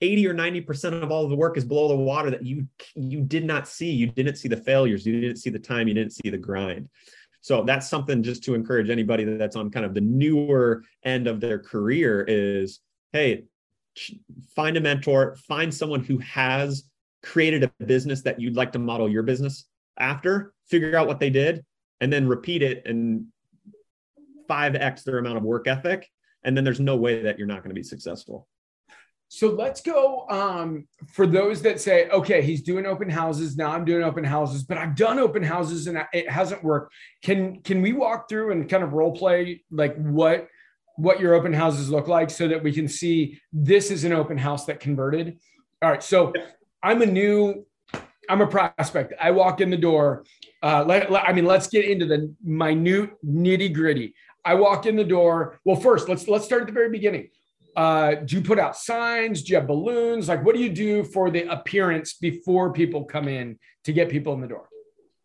80 0.00 0.26
or 0.28 0.34
90% 0.34 1.02
of 1.02 1.10
all 1.10 1.24
of 1.24 1.30
the 1.30 1.36
work 1.36 1.56
is 1.56 1.64
below 1.64 1.88
the 1.88 1.96
water 1.96 2.30
that 2.30 2.44
you 2.44 2.66
you 2.94 3.22
did 3.22 3.44
not 3.44 3.66
see. 3.66 3.90
You 3.90 4.08
didn't 4.08 4.36
see 4.36 4.48
the 4.48 4.56
failures. 4.56 5.06
You 5.06 5.20
didn't 5.20 5.36
see 5.36 5.50
the 5.50 5.58
time. 5.58 5.88
You 5.88 5.94
didn't 5.94 6.12
see 6.12 6.28
the 6.28 6.38
grind. 6.38 6.88
So 7.40 7.62
that's 7.62 7.88
something 7.88 8.22
just 8.22 8.42
to 8.44 8.54
encourage 8.54 8.90
anybody 8.90 9.24
that's 9.24 9.56
on 9.56 9.70
kind 9.70 9.86
of 9.86 9.94
the 9.94 10.00
newer 10.00 10.82
end 11.04 11.28
of 11.28 11.40
their 11.40 11.58
career 11.60 12.24
is 12.26 12.80
hey 13.12 13.44
find 14.54 14.76
a 14.76 14.80
mentor 14.80 15.36
find 15.46 15.72
someone 15.72 16.04
who 16.04 16.18
has 16.18 16.84
created 17.26 17.64
a 17.64 17.84
business 17.84 18.22
that 18.22 18.40
you'd 18.40 18.56
like 18.56 18.72
to 18.72 18.78
model 18.78 19.08
your 19.08 19.22
business 19.22 19.66
after 19.98 20.54
figure 20.68 20.96
out 20.96 21.06
what 21.06 21.18
they 21.18 21.30
did 21.30 21.64
and 22.00 22.12
then 22.12 22.28
repeat 22.28 22.62
it 22.62 22.82
and 22.86 23.26
5x 24.48 25.02
their 25.02 25.18
amount 25.18 25.36
of 25.36 25.42
work 25.42 25.66
ethic 25.66 26.08
and 26.44 26.56
then 26.56 26.62
there's 26.62 26.80
no 26.80 26.96
way 26.96 27.22
that 27.22 27.36
you're 27.36 27.48
not 27.48 27.62
going 27.62 27.70
to 27.70 27.74
be 27.74 27.82
successful 27.82 28.46
so 29.28 29.48
let's 29.48 29.80
go 29.80 30.24
um, 30.30 30.86
for 31.08 31.26
those 31.26 31.60
that 31.62 31.80
say, 31.80 32.08
okay, 32.10 32.42
he's 32.42 32.62
doing 32.62 32.86
open 32.86 33.10
houses. 33.10 33.56
Now 33.56 33.72
I'm 33.72 33.84
doing 33.84 34.04
open 34.04 34.22
houses, 34.22 34.62
but 34.62 34.78
I've 34.78 34.94
done 34.94 35.18
open 35.18 35.42
houses 35.42 35.88
and 35.88 35.98
it 36.12 36.30
hasn't 36.30 36.62
worked. 36.62 36.94
Can 37.24 37.60
can 37.62 37.82
we 37.82 37.92
walk 37.92 38.28
through 38.28 38.52
and 38.52 38.68
kind 38.68 38.84
of 38.84 38.92
role 38.92 39.10
play 39.10 39.64
like 39.70 39.96
what 39.96 40.46
what 40.96 41.18
your 41.18 41.34
open 41.34 41.52
houses 41.52 41.90
look 41.90 42.06
like 42.06 42.30
so 42.30 42.46
that 42.46 42.62
we 42.62 42.72
can 42.72 42.86
see 42.86 43.40
this 43.52 43.90
is 43.90 44.04
an 44.04 44.12
open 44.12 44.38
house 44.38 44.64
that 44.66 44.78
converted? 44.78 45.38
All 45.82 45.90
right. 45.90 46.02
So 46.02 46.32
I'm 46.86 47.02
a 47.02 47.06
new, 47.06 47.66
I'm 48.28 48.40
a 48.40 48.46
prospect. 48.46 49.12
I 49.20 49.32
walk 49.32 49.60
in 49.60 49.70
the 49.70 49.76
door. 49.76 50.24
Uh, 50.62 50.84
let, 50.86 51.10
let, 51.10 51.28
I 51.28 51.32
mean, 51.32 51.44
let's 51.44 51.66
get 51.66 51.84
into 51.84 52.06
the 52.06 52.34
minute 52.42 53.10
nitty 53.24 53.74
gritty. 53.74 54.14
I 54.44 54.54
walk 54.54 54.86
in 54.86 54.96
the 54.96 55.04
door. 55.04 55.58
Well, 55.64 55.76
first, 55.76 56.08
let's 56.08 56.28
let's 56.28 56.44
start 56.44 56.62
at 56.62 56.66
the 56.68 56.72
very 56.72 56.90
beginning 56.90 57.28
uh, 57.76 58.14
do 58.14 58.36
you 58.36 58.42
put 58.42 58.58
out 58.58 58.76
signs? 58.76 59.42
Do 59.42 59.52
you 59.52 59.58
have 59.58 59.66
balloons? 59.66 60.28
Like, 60.28 60.44
what 60.44 60.54
do 60.54 60.62
you 60.62 60.70
do 60.70 61.04
for 61.04 61.30
the 61.30 61.42
appearance 61.52 62.14
before 62.14 62.72
people 62.72 63.04
come 63.04 63.28
in 63.28 63.58
to 63.84 63.92
get 63.92 64.08
people 64.08 64.32
in 64.32 64.40
the 64.40 64.48
door? 64.48 64.68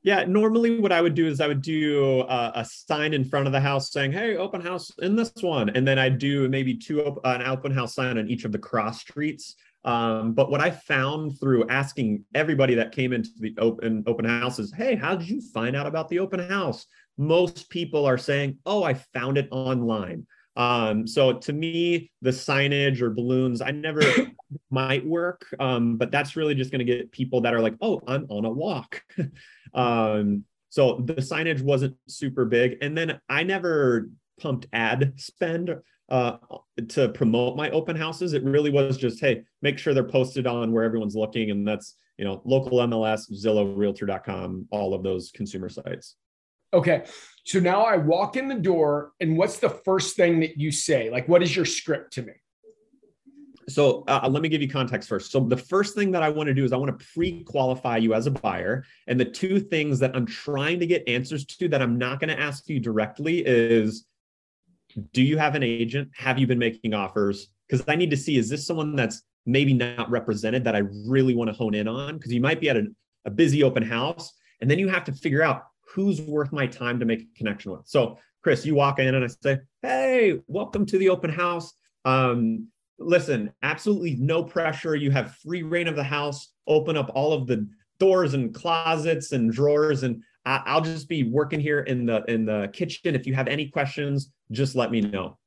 Yeah, 0.04 0.26
normally 0.26 0.80
what 0.80 0.92
I 0.92 1.00
would 1.00 1.14
do 1.14 1.28
is 1.28 1.40
I 1.40 1.48
would 1.48 1.62
do 1.62 2.22
a, 2.22 2.52
a 2.56 2.66
sign 2.66 3.14
in 3.14 3.24
front 3.24 3.46
of 3.46 3.54
the 3.54 3.60
house 3.60 3.92
saying, 3.92 4.12
"Hey, 4.12 4.36
open 4.36 4.60
house 4.60 4.92
in 5.00 5.16
this 5.16 5.32
one," 5.42 5.70
and 5.70 5.88
then 5.88 6.00
I'd 6.00 6.18
do 6.18 6.50
maybe 6.50 6.76
two 6.76 7.04
op- 7.04 7.22
an 7.24 7.44
open 7.44 7.72
house 7.72 7.94
sign 7.94 8.18
on 8.18 8.28
each 8.28 8.44
of 8.44 8.52
the 8.52 8.58
cross 8.58 9.00
streets. 9.00 9.56
Um, 9.84 10.34
but 10.34 10.52
what 10.52 10.62
I 10.62 10.70
found 10.70 11.40
through 11.40 11.68
asking 11.68 12.24
everybody 12.36 12.76
that 12.76 12.92
came 12.92 13.14
into 13.14 13.30
the 13.38 13.56
open 13.58 14.04
open 14.06 14.26
house 14.26 14.60
is, 14.60 14.74
"Hey, 14.74 14.96
how 14.96 15.16
did 15.16 15.30
you 15.30 15.42
find 15.42 15.76
out 15.76 15.88
about 15.88 16.10
the 16.10 16.20
open 16.20 16.40
house?" 16.40 16.86
Most 17.18 17.70
people 17.70 18.06
are 18.06 18.18
saying, 18.18 18.58
"Oh, 18.66 18.84
I 18.84 18.94
found 18.94 19.38
it 19.38 19.48
online." 19.52 20.28
Um, 20.56 21.08
so 21.08 21.34
to 21.34 21.54
me, 21.54 22.12
the 22.22 22.32
signage 22.32 23.02
or 23.02 23.10
balloons, 23.10 23.62
I 23.62 23.72
never 23.72 24.02
might 24.70 25.06
work, 25.06 25.46
um, 25.60 25.98
but 25.98 26.12
that's 26.12 26.36
really 26.36 26.56
just 26.56 26.72
going 26.72 26.80
to 26.80 26.86
get 26.86 27.12
people 27.12 27.42
that 27.42 27.54
are 27.54 27.62
like, 27.62 27.76
oh, 27.82 28.02
I'm 28.08 28.26
on 28.30 28.46
a 28.46 28.50
walk. 28.50 29.02
um, 29.74 30.44
so 30.70 31.02
the 31.06 31.16
signage 31.16 31.62
wasn't 31.62 31.96
super 32.08 32.46
big. 32.46 32.78
And 32.82 32.98
then 32.98 33.20
I 33.30 33.44
never 33.44 34.10
pumped 34.40 34.68
ad 34.74 35.14
spend 35.18 35.76
uh, 36.12 36.38
to 36.90 37.10
promote 37.10 37.56
my 37.56 37.70
open 37.72 37.96
houses. 37.96 38.34
It 38.34 38.44
really 38.44 38.70
was 38.70 38.98
just, 38.98 39.22
hey, 39.22 39.44
make 39.62 39.80
sure 39.80 39.94
they're 39.94 40.04
posted 40.04 40.46
on 40.46 40.74
where 40.74 40.84
everyone's 40.84 41.16
looking. 41.16 41.52
And 41.52 41.66
that's, 41.66 41.96
you 42.18 42.26
know, 42.26 42.42
local 42.44 42.80
MLS, 42.80 43.32
Zillow, 43.32 43.76
realtor.com, 43.76 44.68
all 44.72 44.94
of 44.94 45.04
those 45.04 45.32
consumer 45.34 45.70
sites. 45.70 46.18
Okay. 46.74 47.06
So 47.46 47.60
now 47.60 47.84
I 47.84 47.96
walk 47.98 48.36
in 48.36 48.48
the 48.48 48.56
door, 48.56 49.14
and 49.20 49.38
what's 49.38 49.60
the 49.60 49.70
first 49.70 50.16
thing 50.16 50.42
that 50.42 50.58
you 50.58 50.72
say? 50.72 51.10
Like, 51.10 51.28
what 51.28 51.42
is 51.42 51.56
your 51.56 51.66
script 51.66 52.14
to 52.14 52.22
me? 52.24 52.34
So 53.70 54.04
uh, 54.08 54.28
let 54.30 54.42
me 54.42 54.50
give 54.50 54.62
you 54.62 54.68
context 54.68 55.08
first. 55.08 55.32
So 55.32 55.40
the 55.40 55.56
first 55.58 55.96
thing 55.96 56.12
that 56.12 56.24
I 56.24 56.30
want 56.30 56.48
to 56.48 56.54
do 56.54 56.66
is 56.66 56.74
I 56.74 56.78
want 56.78 56.98
to 56.98 57.06
pre-qualify 57.14 57.98
you 57.98 58.14
as 58.14 58.28
a 58.28 58.32
buyer, 58.32 58.84
and 59.08 59.20
the 59.20 59.26
two 59.26 59.60
things 59.60 60.00
that 60.00 60.16
I'm 60.16 60.26
trying 60.26 60.80
to 60.82 60.88
get 60.88 61.08
answers 61.08 61.46
to 61.46 61.70
that 61.70 61.82
I'm 61.82 61.98
not 61.98 62.20
going 62.20 62.36
to 62.36 62.40
ask 62.40 62.68
you 62.68 62.80
directly 62.80 63.44
is, 63.46 64.06
do 65.14 65.22
you 65.22 65.38
have 65.38 65.56
an 65.56 65.64
agent? 65.64 66.10
Have 66.16 66.40
you 66.40 66.48
been 66.48 66.60
making 66.60 66.94
offers? 66.94 67.48
Because 67.68 67.84
I 67.88 67.96
need 67.96 68.10
to 68.12 68.18
see 68.18 68.38
is 68.38 68.50
this 68.50 68.66
someone 68.66 68.96
that's 68.96 69.22
maybe 69.46 69.74
not 69.74 70.10
represented 70.10 70.64
that 70.64 70.76
I 70.76 70.84
really 71.08 71.34
want 71.34 71.50
to 71.50 71.56
hone 71.56 71.74
in 71.74 71.88
on? 71.88 72.18
Because 72.18 72.32
you 72.32 72.42
might 72.42 72.60
be 72.60 72.70
at 72.70 72.78
a, 72.78 72.88
a 73.26 73.30
busy 73.30 73.64
open 73.64 73.84
house, 73.84 74.34
and 74.60 74.70
then 74.70 74.80
you 74.80 74.88
have 74.90 75.04
to 75.06 75.12
figure 75.12 75.42
out 75.42 75.64
who's 75.94 76.22
worth 76.22 76.52
my 76.52 76.68
time 76.68 77.00
to 77.00 77.06
make 77.06 77.22
a 77.22 77.38
connection 77.38 77.72
with. 77.72 77.82
So, 77.86 78.18
Chris, 78.44 78.66
you 78.66 78.76
walk 78.76 79.00
in 79.00 79.14
and 79.14 79.24
I 79.24 79.28
say, 79.28 79.60
Hey, 79.82 80.40
welcome 80.48 80.86
to 80.88 80.98
the 80.98 81.10
open 81.10 81.32
house. 81.32 81.74
Um, 82.06 82.68
listen, 82.98 83.52
absolutely 83.62 84.16
no 84.16 84.44
pressure. 84.44 84.96
You 84.96 85.12
have 85.12 85.36
free 85.38 85.64
reign 85.64 85.88
of 85.88 85.96
the 85.96 86.04
house. 86.04 86.54
Open 86.68 86.98
up 86.98 87.12
all 87.14 87.34
of 87.34 87.48
the 87.48 87.68
doors 88.00 88.34
and 88.34 88.54
closets 88.54 89.32
and 89.32 89.52
drawers, 89.52 90.04
and 90.04 90.24
I- 90.46 90.76
will 90.76 90.82
just 90.82 91.08
be 91.08 91.24
working 91.24 91.60
here 91.60 91.82
in 91.82 92.06
the 92.06 92.24
in 92.28 92.46
the 92.46 92.70
kitchen. 92.74 93.16
If 93.16 93.28
you 93.28 93.34
have 93.34 93.48
any 93.48 93.68
questions, 93.68 94.32
just 94.52 94.76
let 94.76 94.92
me 94.92 95.02
know. 95.02 95.38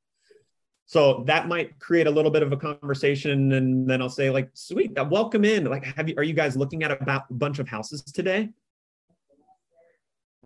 So 0.87 1.25
that 1.27 1.49
might 1.49 1.79
create 1.79 2.07
a 2.07 2.11
little 2.11 2.31
bit 2.31 2.43
of 2.43 2.53
a 2.53 2.57
conversation, 2.57 3.53
and 3.53 3.89
then 3.89 4.03
I'll 4.03 4.11
say 4.11 4.31
like, 4.31 4.51
"Sweet, 4.55 4.93
welcome 5.09 5.45
in. 5.45 5.65
Like, 5.65 5.85
have 5.85 6.09
you? 6.09 6.15
Are 6.17 6.23
you 6.23 6.35
guys 6.35 6.57
looking 6.57 6.83
at 6.83 6.91
a 6.91 7.25
bunch 7.31 7.59
of 7.59 7.69
houses 7.69 8.03
today?" 8.03 8.51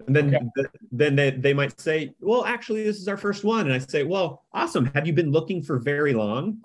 And 0.07 0.15
then, 0.15 0.35
okay. 0.35 0.69
then 0.93 1.17
they, 1.17 1.31
they 1.31 1.55
might 1.55 1.81
say, 1.81 2.15
well, 2.21 2.45
actually, 2.45 2.85
this 2.85 2.99
is 2.99 3.09
our 3.09 3.17
first 3.17 3.45
one. 3.45 3.67
And 3.67 3.75
I 3.75 3.79
say, 3.79 4.05
well, 4.05 4.45
awesome. 4.53 4.87
Have 4.95 5.07
you 5.07 5.13
been 5.13 5.33
looking 5.33 5.63
for 5.63 5.79
very 5.79 6.15
long? 6.15 6.63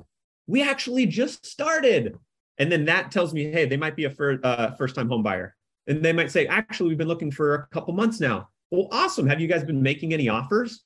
We 0.47 0.61
actually 0.61 1.05
just 1.05 1.45
started. 1.45 2.17
And 2.57 2.71
then 2.71 2.85
that 2.85 3.11
tells 3.11 3.33
me, 3.33 3.51
hey, 3.51 3.65
they 3.65 3.77
might 3.77 3.95
be 3.95 4.05
a 4.05 4.09
fir- 4.09 4.39
uh, 4.43 4.71
first 4.75 4.95
time 4.95 5.09
home 5.09 5.23
buyer. 5.23 5.55
And 5.87 6.03
they 6.03 6.13
might 6.13 6.31
say, 6.31 6.47
actually, 6.47 6.89
we've 6.89 6.97
been 6.97 7.07
looking 7.07 7.31
for 7.31 7.55
a 7.55 7.67
couple 7.67 7.93
months 7.93 8.19
now. 8.19 8.49
Well, 8.71 8.87
awesome. 8.91 9.27
Have 9.27 9.41
you 9.41 9.47
guys 9.47 9.63
been 9.63 9.81
making 9.81 10.13
any 10.13 10.29
offers? 10.29 10.83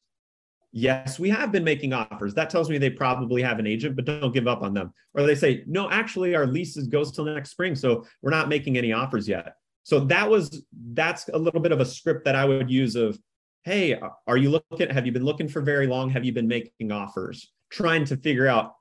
Yes, 0.72 1.18
we 1.18 1.30
have 1.30 1.52
been 1.52 1.64
making 1.64 1.94
offers. 1.94 2.34
That 2.34 2.50
tells 2.50 2.70
me 2.70 2.78
they 2.78 2.90
probably 2.90 3.42
have 3.42 3.60
an 3.60 3.68
agent, 3.68 3.96
but 3.96 4.06
don't 4.06 4.34
give 4.34 4.48
up 4.48 4.62
on 4.62 4.74
them. 4.74 4.94
Or 5.14 5.24
they 5.24 5.36
say, 5.36 5.64
no, 5.66 5.90
actually, 5.90 6.36
our 6.36 6.46
lease 6.46 6.76
goes 6.76 7.12
till 7.12 7.26
next 7.26 7.52
spring. 7.52 7.76
So 7.76 8.06
we're 8.22 8.32
not 8.32 8.50
making 8.50 8.78
any 8.78 8.92
offers 8.92 9.28
yet. 9.28 9.54
So 9.84 10.02
that 10.02 10.30
was 10.30 10.64
that's 10.94 11.30
a 11.30 11.38
little 11.38 11.62
bit 11.62 11.72
of 11.72 11.80
a 11.80 11.86
script 11.86 12.26
that 12.26 12.36
I 12.36 12.44
would 12.44 12.70
use 12.70 12.96
of, 12.96 13.18
hey, 13.64 13.98
are 14.28 14.38
you 14.38 14.50
looking? 14.50 14.90
Have 14.90 15.06
you 15.06 15.14
been 15.14 15.24
looking 15.24 15.48
for 15.48 15.62
very 15.62 15.88
long? 15.88 16.10
Have 16.10 16.26
you 16.26 16.34
been 16.34 16.48
making 16.48 16.92
offers? 16.92 17.54
Trying 17.70 18.04
to 18.06 18.18
figure 18.18 18.48
out 18.48 18.74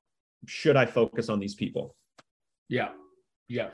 should 0.46 0.76
I 0.76 0.84
focus 0.84 1.28
on 1.28 1.38
these 1.38 1.54
people? 1.54 1.94
Yeah, 2.68 2.88
yeah. 3.48 3.68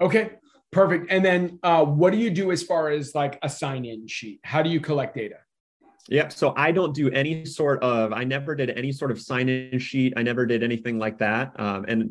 Okay, 0.00 0.32
perfect. 0.72 1.10
And 1.10 1.24
then 1.24 1.58
uh, 1.62 1.84
what 1.84 2.12
do 2.12 2.18
you 2.18 2.30
do 2.30 2.52
as 2.52 2.62
far 2.62 2.90
as 2.90 3.14
like 3.14 3.38
a 3.42 3.48
sign-in 3.48 4.06
sheet? 4.08 4.40
How 4.44 4.62
do 4.62 4.70
you 4.70 4.80
collect 4.80 5.16
data? 5.16 5.36
Yep. 6.08 6.32
So 6.32 6.54
I 6.56 6.70
don't 6.72 6.94
do 6.94 7.10
any 7.10 7.44
sort 7.44 7.82
of, 7.82 8.12
I 8.12 8.24
never 8.24 8.54
did 8.54 8.70
any 8.70 8.92
sort 8.92 9.10
of 9.10 9.20
sign 9.20 9.48
in 9.48 9.78
sheet. 9.78 10.12
I 10.16 10.22
never 10.22 10.46
did 10.46 10.62
anything 10.62 10.98
like 10.98 11.18
that. 11.18 11.58
Um, 11.58 11.84
and 11.88 12.10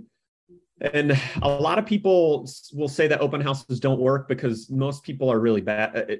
and 0.81 1.17
a 1.41 1.47
lot 1.47 1.79
of 1.79 1.85
people 1.85 2.49
will 2.73 2.89
say 2.89 3.07
that 3.07 3.21
open 3.21 3.39
houses 3.39 3.79
don't 3.79 3.99
work 3.99 4.27
because 4.27 4.69
most 4.69 5.03
people 5.03 5.31
are 5.31 5.39
really 5.39 5.61
bad. 5.61 5.95
It, 5.95 6.19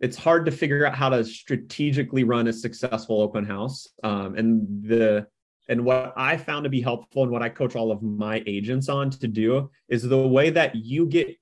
it's 0.00 0.16
hard 0.16 0.46
to 0.46 0.52
figure 0.52 0.86
out 0.86 0.94
how 0.94 1.10
to 1.10 1.22
strategically 1.24 2.24
run 2.24 2.46
a 2.46 2.52
successful 2.52 3.20
open 3.20 3.44
house. 3.44 3.86
Um, 4.02 4.36
and 4.36 4.66
the 4.82 5.26
and 5.68 5.84
what 5.84 6.14
I 6.16 6.36
found 6.36 6.64
to 6.64 6.70
be 6.70 6.80
helpful 6.80 7.22
and 7.22 7.32
what 7.32 7.42
I 7.42 7.48
coach 7.48 7.76
all 7.76 7.92
of 7.92 8.02
my 8.02 8.42
agents 8.46 8.88
on 8.88 9.10
to 9.10 9.28
do 9.28 9.70
is 9.88 10.02
the 10.02 10.18
way 10.18 10.50
that 10.50 10.74
you 10.74 11.06
get 11.06 11.36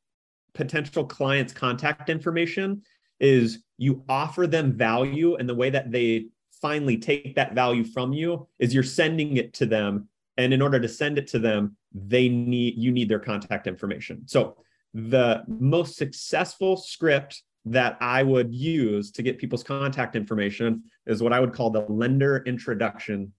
potential 0.54 1.04
clients' 1.04 1.52
contact 1.52 2.10
information 2.10 2.82
is 3.20 3.60
you 3.78 4.02
offer 4.08 4.46
them 4.46 4.72
value, 4.72 5.36
and 5.36 5.48
the 5.48 5.54
way 5.54 5.70
that 5.70 5.90
they 5.90 6.26
finally 6.60 6.96
take 6.96 7.34
that 7.36 7.54
value 7.54 7.84
from 7.84 8.12
you 8.12 8.48
is 8.58 8.74
you're 8.74 8.82
sending 8.82 9.36
it 9.36 9.52
to 9.54 9.66
them. 9.66 10.08
And 10.38 10.52
in 10.52 10.60
order 10.60 10.80
to 10.80 10.88
send 10.88 11.18
it 11.18 11.26
to 11.28 11.38
them 11.38 11.76
they 11.94 12.28
need 12.28 12.74
you 12.76 12.92
need 12.92 13.08
their 13.08 13.18
contact 13.18 13.66
information. 13.66 14.22
So 14.26 14.58
the 14.92 15.42
most 15.46 15.96
successful 15.96 16.76
script 16.76 17.42
that 17.66 17.98
i 18.00 18.22
would 18.22 18.54
use 18.54 19.10
to 19.10 19.22
get 19.22 19.38
people's 19.38 19.64
contact 19.64 20.14
information 20.14 20.82
is 21.04 21.22
what 21.22 21.32
i 21.32 21.40
would 21.40 21.52
call 21.52 21.68
the 21.68 21.84
lender 21.88 22.42
introduction 22.46 23.32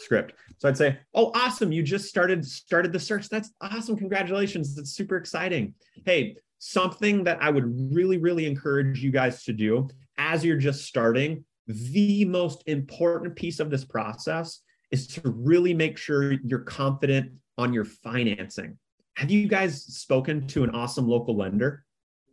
script 0.00 0.34
so 0.58 0.68
i'd 0.68 0.76
say 0.76 0.98
oh 1.14 1.30
awesome 1.34 1.72
you 1.72 1.82
just 1.82 2.06
started 2.06 2.44
started 2.44 2.92
the 2.92 3.00
search 3.00 3.28
that's 3.28 3.50
awesome 3.60 3.96
congratulations 3.96 4.74
that's 4.74 4.92
super 4.92 5.16
exciting 5.16 5.74
hey 6.04 6.36
something 6.58 7.24
that 7.24 7.38
i 7.40 7.50
would 7.50 7.94
really 7.94 8.18
really 8.18 8.46
encourage 8.46 9.02
you 9.02 9.10
guys 9.10 9.44
to 9.44 9.52
do 9.52 9.88
as 10.18 10.44
you're 10.44 10.56
just 10.56 10.84
starting 10.84 11.44
the 11.68 12.24
most 12.24 12.62
important 12.66 13.36
piece 13.36 13.60
of 13.60 13.70
this 13.70 13.84
process 13.84 14.60
is 14.90 15.06
to 15.06 15.20
really 15.24 15.74
make 15.74 15.98
sure 15.98 16.32
you're 16.32 16.60
confident 16.60 17.30
on 17.58 17.72
your 17.74 17.84
financing. 17.84 18.78
Have 19.16 19.30
you 19.30 19.48
guys 19.48 19.82
spoken 19.82 20.46
to 20.48 20.64
an 20.64 20.70
awesome 20.70 21.06
local 21.06 21.36
lender? 21.36 21.84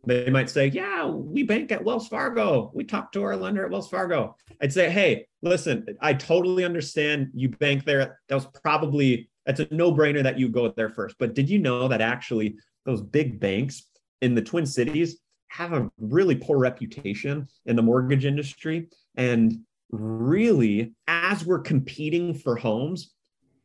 They 0.06 0.30
might 0.30 0.48
say, 0.48 0.68
Yeah, 0.68 1.06
we 1.06 1.42
bank 1.42 1.72
at 1.72 1.84
Wells 1.84 2.08
Fargo. 2.08 2.70
We 2.74 2.84
talk 2.84 3.12
to 3.12 3.22
our 3.24 3.36
lender 3.36 3.64
at 3.64 3.70
Wells 3.70 3.90
Fargo. 3.90 4.36
I'd 4.62 4.72
say, 4.72 4.88
Hey, 4.90 5.26
listen, 5.42 5.86
I 6.00 6.14
totally 6.14 6.64
understand 6.64 7.30
you 7.34 7.48
bank 7.48 7.84
there. 7.84 8.20
That 8.28 8.34
was 8.36 8.46
probably, 8.62 9.28
that's 9.44 9.60
a 9.60 9.68
no 9.70 9.92
brainer 9.92 10.22
that 10.22 10.38
you 10.38 10.48
go 10.48 10.68
there 10.68 10.90
first. 10.90 11.16
But 11.18 11.34
did 11.34 11.50
you 11.50 11.58
know 11.58 11.88
that 11.88 12.00
actually 12.00 12.56
those 12.84 13.02
big 13.02 13.40
banks 13.40 13.82
in 14.22 14.34
the 14.34 14.42
Twin 14.42 14.64
Cities 14.64 15.18
have 15.48 15.72
a 15.72 15.90
really 15.98 16.36
poor 16.36 16.58
reputation 16.58 17.48
in 17.66 17.76
the 17.76 17.82
mortgage 17.82 18.24
industry? 18.24 18.88
And 19.16 19.60
really, 19.90 20.94
as 21.08 21.44
we're 21.44 21.60
competing 21.60 22.34
for 22.34 22.56
homes, 22.56 23.12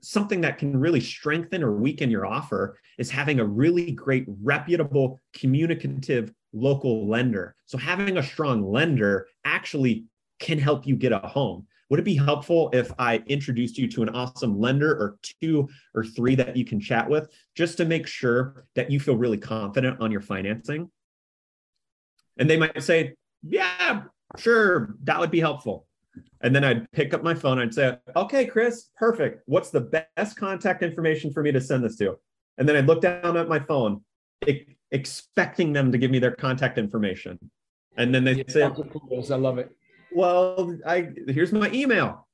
something 0.02 0.42
that 0.42 0.58
can 0.58 0.78
really 0.78 1.00
strengthen 1.00 1.64
or 1.64 1.74
weaken 1.74 2.10
your 2.10 2.26
offer 2.26 2.78
is 2.98 3.10
having 3.10 3.40
a 3.40 3.46
really 3.46 3.92
great, 3.92 4.26
reputable, 4.42 5.20
communicative 5.34 6.34
local 6.54 7.08
lender. 7.08 7.56
So, 7.66 7.78
having 7.78 8.18
a 8.18 8.24
strong 8.24 8.64
lender 8.64 9.28
actually 9.46 10.06
can 10.40 10.58
help 10.58 10.86
you 10.86 10.96
get 10.96 11.12
a 11.12 11.20
home. 11.20 11.68
Would 11.90 12.00
it 12.00 12.04
be 12.04 12.16
helpful 12.16 12.70
if 12.74 12.92
I 12.98 13.18
introduced 13.28 13.78
you 13.78 13.88
to 13.90 14.02
an 14.02 14.10
awesome 14.10 14.60
lender 14.60 14.92
or 14.92 15.18
two 15.42 15.68
or 15.94 16.06
three 16.06 16.36
that 16.36 16.56
you 16.56 16.64
can 16.64 16.80
chat 16.80 17.10
with 17.10 17.30
just 17.54 17.78
to 17.78 17.86
make 17.86 18.08
sure 18.08 18.66
that 18.76 18.90
you 18.90 19.00
feel 19.00 19.18
really 19.18 19.38
confident 19.38 20.00
on 20.00 20.12
your 20.12 20.22
financing? 20.22 20.90
And 22.38 22.50
they 22.50 22.58
might 22.58 22.82
say, 22.82 23.16
Yeah, 23.44 24.04
sure, 24.38 24.96
that 25.04 25.20
would 25.20 25.32
be 25.32 25.42
helpful. 25.42 25.86
And 26.42 26.56
then 26.56 26.64
I'd 26.64 26.92
pick 26.92 27.14
up 27.14 27.24
my 27.24 27.34
phone. 27.34 27.60
I'd 27.60 27.74
say, 27.74 27.98
okay, 28.16 28.46
Chris, 28.46 28.90
perfect. 28.98 29.44
What's 29.46 29.70
the 29.70 30.06
best 30.16 30.38
contact 30.38 30.84
information 30.84 31.32
for 31.32 31.44
me 31.44 31.52
to 31.52 31.62
send 31.62 31.84
this 31.84 31.96
to? 31.98 32.18
And 32.58 32.68
then 32.68 32.76
I'd 32.76 32.88
look 32.88 33.02
down 33.02 33.38
at 33.38 33.48
my 33.48 33.60
phone, 33.60 34.02
expecting 34.92 35.74
them 35.74 35.92
to 35.92 35.98
give 35.98 36.12
me 36.12 36.20
their 36.20 36.36
contact 36.36 36.78
information. 36.78 37.40
And 37.98 38.14
then 38.14 38.24
they 38.24 38.34
yeah, 38.34 38.44
say, 38.48 38.64
I 38.64 39.36
love 39.36 39.58
it. 39.58 39.72
Well, 40.14 40.78
I 40.86 41.10
here's 41.28 41.52
my 41.52 41.72
email. 41.72 42.28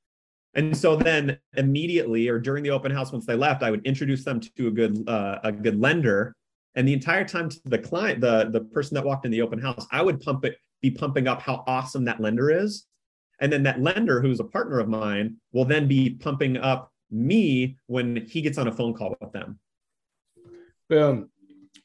And 0.56 0.76
so 0.76 0.96
then 0.96 1.38
immediately 1.56 2.28
or 2.30 2.40
during 2.40 2.63
the 2.63 2.72
open 2.72 2.92
house, 2.92 3.12
once 3.12 3.26
they 3.26 3.36
left, 3.36 3.62
I 3.62 3.70
would 3.70 3.86
introduce 3.86 4.24
them 4.24 4.40
to 4.40 4.68
a 4.68 4.72
good 4.72 5.08
uh, 5.08 5.40
a 5.44 5.52
good 5.52 5.80
lender. 5.80 6.36
And 6.76 6.88
the 6.88 6.94
entire 6.94 7.26
time 7.26 7.50
to 7.50 7.60
the 7.66 7.78
client, 7.78 8.22
the, 8.22 8.50
the 8.52 8.62
person 8.62 8.96
that 8.96 9.04
walked 9.04 9.26
in 9.26 9.32
the 9.32 9.42
open 9.42 9.60
house, 9.60 9.88
I 9.92 10.02
would 10.04 10.20
pump 10.22 10.46
it, 10.46 10.58
be 10.82 10.92
pumping 10.92 11.28
up 11.28 11.42
how 11.42 11.63
awesome 11.66 12.06
that 12.06 12.20
lender 12.20 12.52
is. 12.52 12.86
And 13.39 13.52
then 13.52 13.63
that 13.63 13.82
lender, 13.82 14.21
who's 14.21 14.39
a 14.39 14.45
partner 14.45 14.80
of 14.80 14.88
mine, 14.88 15.38
will 15.52 15.65
then 15.65 15.88
be 15.88 16.12
pumping 16.12 16.58
up 16.58 16.91
me 17.12 17.78
when 17.86 18.26
he 18.26 18.41
gets 18.41 18.58
on 18.58 18.67
a 18.67 18.71
phone 18.71 18.93
call 18.93 19.15
with 19.21 19.32
them. 19.32 19.60
Boom. 20.89 21.30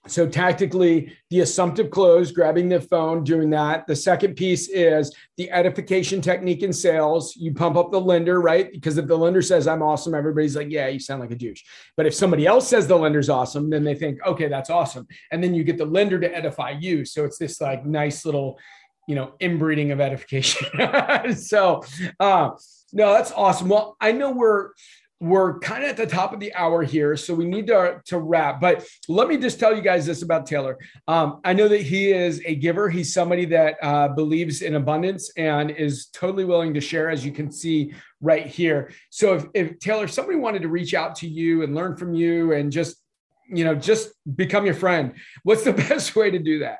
So 0.08 0.26
tactically, 0.26 1.12
the 1.30 1.40
assumptive 1.40 1.88
close, 1.90 2.32
grabbing 2.32 2.68
the 2.68 2.80
phone, 2.80 3.22
doing 3.22 3.50
that. 3.50 3.86
The 3.86 3.94
second 3.94 4.34
piece 4.34 4.68
is 4.68 5.14
the 5.36 5.48
edification 5.52 6.20
technique 6.20 6.64
in 6.64 6.72
sales. 6.72 7.36
You 7.36 7.54
pump 7.54 7.76
up 7.76 7.92
the 7.92 8.00
lender, 8.00 8.40
right? 8.40 8.72
Because 8.72 8.98
if 8.98 9.06
the 9.06 9.16
lender 9.16 9.42
says 9.42 9.68
I'm 9.68 9.82
awesome, 9.82 10.12
everybody's 10.12 10.56
like, 10.56 10.70
yeah, 10.70 10.88
you 10.88 10.98
sound 10.98 11.20
like 11.20 11.30
a 11.30 11.36
douche. 11.36 11.62
But 11.96 12.06
if 12.06 12.14
somebody 12.14 12.48
else 12.48 12.66
says 12.66 12.88
the 12.88 12.96
lender's 12.96 13.28
awesome, 13.28 13.70
then 13.70 13.84
they 13.84 13.94
think, 13.94 14.18
okay, 14.26 14.48
that's 14.48 14.70
awesome. 14.70 15.06
And 15.30 15.42
then 15.42 15.54
you 15.54 15.62
get 15.62 15.78
the 15.78 15.84
lender 15.84 16.18
to 16.18 16.36
edify 16.36 16.70
you. 16.70 17.04
So 17.04 17.24
it's 17.24 17.38
this 17.38 17.60
like 17.60 17.86
nice 17.86 18.24
little, 18.24 18.58
you 19.08 19.14
know, 19.14 19.32
inbreeding 19.40 19.90
of 19.90 20.00
edification. 20.00 20.66
so 21.36 21.82
uh 22.20 22.50
no, 22.92 23.14
that's 23.14 23.32
awesome. 23.32 23.68
Well, 23.68 23.96
I 24.00 24.12
know 24.12 24.32
we're 24.32 24.70
we're 25.22 25.60
kind 25.60 25.84
of 25.84 25.90
at 25.90 25.96
the 25.96 26.04
top 26.04 26.32
of 26.32 26.40
the 26.40 26.52
hour 26.52 26.82
here, 26.82 27.16
so 27.16 27.32
we 27.32 27.44
need 27.44 27.68
to, 27.68 28.02
to 28.06 28.18
wrap. 28.18 28.60
But 28.60 28.84
let 29.06 29.28
me 29.28 29.36
just 29.36 29.60
tell 29.60 29.74
you 29.74 29.80
guys 29.80 30.04
this 30.04 30.22
about 30.22 30.46
Taylor. 30.46 30.76
Um, 31.06 31.40
I 31.44 31.52
know 31.52 31.68
that 31.68 31.82
he 31.82 32.10
is 32.10 32.42
a 32.44 32.56
giver. 32.56 32.90
He's 32.90 33.14
somebody 33.14 33.44
that 33.44 33.76
uh, 33.80 34.08
believes 34.08 34.62
in 34.62 34.74
abundance 34.74 35.30
and 35.36 35.70
is 35.70 36.06
totally 36.06 36.44
willing 36.44 36.74
to 36.74 36.80
share, 36.80 37.08
as 37.08 37.24
you 37.24 37.30
can 37.30 37.52
see 37.52 37.94
right 38.20 38.44
here. 38.44 38.90
So 39.10 39.34
if, 39.34 39.44
if 39.54 39.78
Taylor, 39.78 40.08
somebody 40.08 40.38
wanted 40.38 40.62
to 40.62 40.68
reach 40.68 40.92
out 40.92 41.14
to 41.16 41.28
you 41.28 41.62
and 41.62 41.72
learn 41.72 41.96
from 41.96 42.14
you 42.14 42.52
and 42.52 42.72
just, 42.72 42.96
you 43.48 43.64
know, 43.64 43.76
just 43.76 44.08
become 44.34 44.64
your 44.64 44.74
friend, 44.74 45.14
what's 45.44 45.62
the 45.62 45.72
best 45.88 46.16
way 46.16 46.32
to 46.32 46.38
do 46.40 46.58
that? 46.60 46.78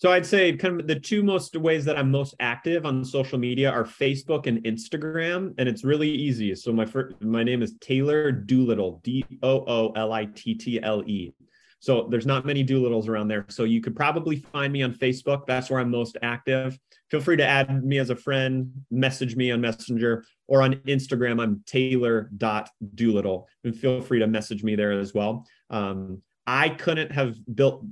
So 0.00 0.10
I'd 0.10 0.24
say 0.24 0.56
kind 0.56 0.80
of 0.80 0.86
the 0.86 0.98
two 0.98 1.22
most 1.22 1.54
ways 1.54 1.84
that 1.84 1.98
I'm 1.98 2.10
most 2.10 2.34
active 2.40 2.86
on 2.86 3.04
social 3.04 3.38
media 3.38 3.70
are 3.70 3.84
Facebook 3.84 4.46
and 4.46 4.64
Instagram, 4.64 5.52
and 5.58 5.68
it's 5.68 5.84
really 5.84 6.08
easy. 6.08 6.54
So 6.54 6.72
my 6.72 6.86
first, 6.86 7.20
my 7.20 7.42
name 7.42 7.62
is 7.62 7.74
Taylor 7.82 8.32
Doolittle, 8.32 9.02
D 9.04 9.26
O 9.42 9.62
O 9.66 9.92
L 9.94 10.14
I 10.14 10.24
T 10.24 10.54
T 10.54 10.82
L 10.82 11.02
E. 11.06 11.34
So 11.80 12.08
there's 12.10 12.24
not 12.24 12.46
many 12.46 12.62
Doolittles 12.62 13.08
around 13.08 13.28
there. 13.28 13.44
So 13.50 13.64
you 13.64 13.82
could 13.82 13.94
probably 13.94 14.36
find 14.36 14.72
me 14.72 14.82
on 14.82 14.94
Facebook. 14.94 15.44
That's 15.46 15.68
where 15.68 15.80
I'm 15.80 15.90
most 15.90 16.16
active. 16.22 16.78
Feel 17.10 17.20
free 17.20 17.36
to 17.36 17.46
add 17.46 17.84
me 17.84 17.98
as 17.98 18.08
a 18.08 18.16
friend, 18.16 18.72
message 18.90 19.36
me 19.36 19.50
on 19.50 19.60
Messenger, 19.60 20.24
or 20.48 20.62
on 20.62 20.76
Instagram. 20.86 21.42
I'm 21.42 21.62
Taylor.doolittle. 21.66 23.48
And 23.64 23.76
feel 23.76 24.00
free 24.00 24.20
to 24.20 24.26
message 24.26 24.62
me 24.64 24.76
there 24.76 24.98
as 24.98 25.12
well. 25.12 25.46
Um, 25.68 26.22
I 26.46 26.70
couldn't 26.70 27.12
have 27.12 27.36
built 27.54 27.84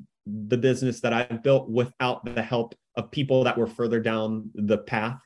the 0.48 0.58
business 0.58 1.00
that 1.00 1.12
I've 1.12 1.42
built 1.42 1.68
without 1.68 2.24
the 2.24 2.42
help 2.42 2.74
of 2.96 3.10
people 3.10 3.44
that 3.44 3.56
were 3.56 3.66
further 3.66 4.00
down 4.00 4.50
the 4.54 4.78
path, 4.78 5.20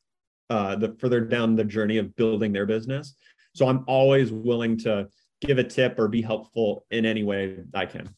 uh, 0.50 0.76
the 0.76 0.94
further 0.98 1.20
down 1.20 1.56
the 1.56 1.64
journey 1.64 1.98
of 1.98 2.14
building 2.16 2.52
their 2.52 2.66
business. 2.66 3.16
So 3.54 3.66
I'm 3.66 3.84
always 3.86 4.32
willing 4.32 4.78
to 4.78 5.08
give 5.40 5.58
a 5.58 5.64
tip 5.64 5.98
or 5.98 6.08
be 6.08 6.22
helpful 6.22 6.86
in 6.90 7.04
any 7.04 7.24
way 7.24 7.58
I 7.74 7.86
can. 7.86 8.14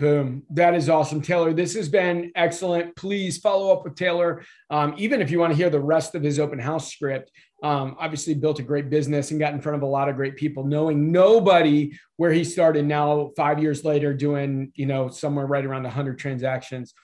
Boom. 0.00 0.44
That 0.48 0.74
is 0.74 0.88
awesome. 0.88 1.20
Taylor, 1.20 1.52
this 1.52 1.74
has 1.74 1.86
been 1.90 2.32
excellent. 2.34 2.96
Please 2.96 3.36
follow 3.36 3.70
up 3.70 3.84
with 3.84 3.96
Taylor. 3.96 4.42
Um, 4.70 4.94
even 4.96 5.20
if 5.20 5.30
you 5.30 5.38
want 5.38 5.52
to 5.52 5.56
hear 5.58 5.68
the 5.68 5.78
rest 5.78 6.14
of 6.14 6.22
his 6.22 6.38
open 6.38 6.58
house 6.58 6.90
script, 6.90 7.30
um, 7.62 7.96
obviously 7.98 8.32
built 8.32 8.58
a 8.60 8.62
great 8.62 8.88
business 8.88 9.30
and 9.30 9.38
got 9.38 9.52
in 9.52 9.60
front 9.60 9.76
of 9.76 9.82
a 9.82 9.86
lot 9.86 10.08
of 10.08 10.16
great 10.16 10.36
people, 10.36 10.64
knowing 10.64 11.12
nobody 11.12 11.92
where 12.16 12.32
he 12.32 12.44
started 12.44 12.86
now, 12.86 13.30
five 13.36 13.60
years 13.60 13.84
later, 13.84 14.14
doing, 14.14 14.72
you 14.74 14.86
know, 14.86 15.10
somewhere 15.10 15.44
right 15.44 15.66
around 15.66 15.82
100 15.82 16.18
transactions. 16.18 16.94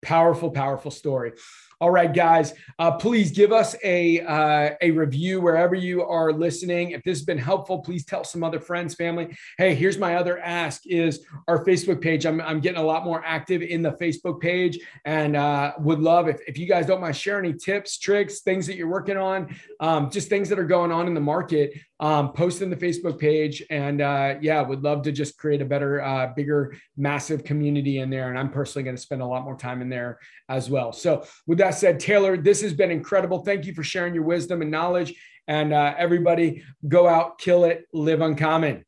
Powerful, 0.00 0.50
powerful 0.50 0.90
story. 0.90 1.32
All 1.80 1.92
right, 1.92 2.12
guys, 2.12 2.54
uh, 2.80 2.90
please 2.90 3.30
give 3.30 3.52
us 3.52 3.76
a 3.84 4.20
uh, 4.22 4.74
a 4.82 4.90
review 4.90 5.40
wherever 5.40 5.76
you 5.76 6.02
are 6.02 6.32
listening. 6.32 6.90
If 6.90 7.04
this 7.04 7.18
has 7.18 7.24
been 7.24 7.38
helpful, 7.38 7.78
please 7.78 8.04
tell 8.04 8.24
some 8.24 8.42
other 8.42 8.58
friends, 8.58 8.96
family. 8.96 9.36
Hey, 9.58 9.76
here's 9.76 9.96
my 9.96 10.16
other 10.16 10.40
ask: 10.40 10.82
is 10.86 11.24
our 11.46 11.64
Facebook 11.64 12.00
page. 12.00 12.26
I'm 12.26 12.40
I'm 12.40 12.58
getting 12.58 12.80
a 12.80 12.84
lot 12.84 13.04
more 13.04 13.22
active 13.24 13.62
in 13.62 13.80
the 13.80 13.92
Facebook 13.92 14.40
page, 14.40 14.80
and 15.04 15.36
uh, 15.36 15.74
would 15.78 16.00
love 16.00 16.26
if 16.26 16.40
if 16.48 16.58
you 16.58 16.66
guys 16.66 16.84
don't 16.84 17.00
mind 17.00 17.14
sharing 17.14 17.44
any 17.44 17.56
tips, 17.56 17.96
tricks, 17.96 18.40
things 18.40 18.66
that 18.66 18.74
you're 18.74 18.88
working 18.88 19.16
on, 19.16 19.54
um, 19.78 20.10
just 20.10 20.28
things 20.28 20.48
that 20.48 20.58
are 20.58 20.66
going 20.66 20.90
on 20.90 21.06
in 21.06 21.14
the 21.14 21.20
market 21.20 21.74
um, 22.00 22.32
post 22.32 22.62
in 22.62 22.70
the 22.70 22.76
Facebook 22.76 23.18
page. 23.18 23.62
And 23.70 24.00
uh, 24.00 24.36
yeah, 24.40 24.60
would 24.62 24.82
love 24.82 25.02
to 25.02 25.12
just 25.12 25.36
create 25.36 25.62
a 25.62 25.64
better, 25.64 26.02
uh, 26.02 26.32
bigger, 26.34 26.76
massive 26.96 27.44
community 27.44 27.98
in 27.98 28.10
there. 28.10 28.30
And 28.30 28.38
I'm 28.38 28.50
personally 28.50 28.84
going 28.84 28.96
to 28.96 29.02
spend 29.02 29.22
a 29.22 29.26
lot 29.26 29.44
more 29.44 29.56
time 29.56 29.82
in 29.82 29.88
there 29.88 30.18
as 30.48 30.70
well. 30.70 30.92
So, 30.92 31.24
with 31.46 31.58
that 31.58 31.74
said, 31.74 32.00
Taylor, 32.00 32.36
this 32.36 32.60
has 32.62 32.72
been 32.72 32.90
incredible. 32.90 33.40
Thank 33.44 33.66
you 33.66 33.74
for 33.74 33.82
sharing 33.82 34.14
your 34.14 34.24
wisdom 34.24 34.62
and 34.62 34.70
knowledge. 34.70 35.14
And 35.46 35.72
uh, 35.72 35.94
everybody, 35.96 36.62
go 36.86 37.08
out, 37.08 37.38
kill 37.38 37.64
it, 37.64 37.86
live 37.92 38.20
uncommon. 38.20 38.84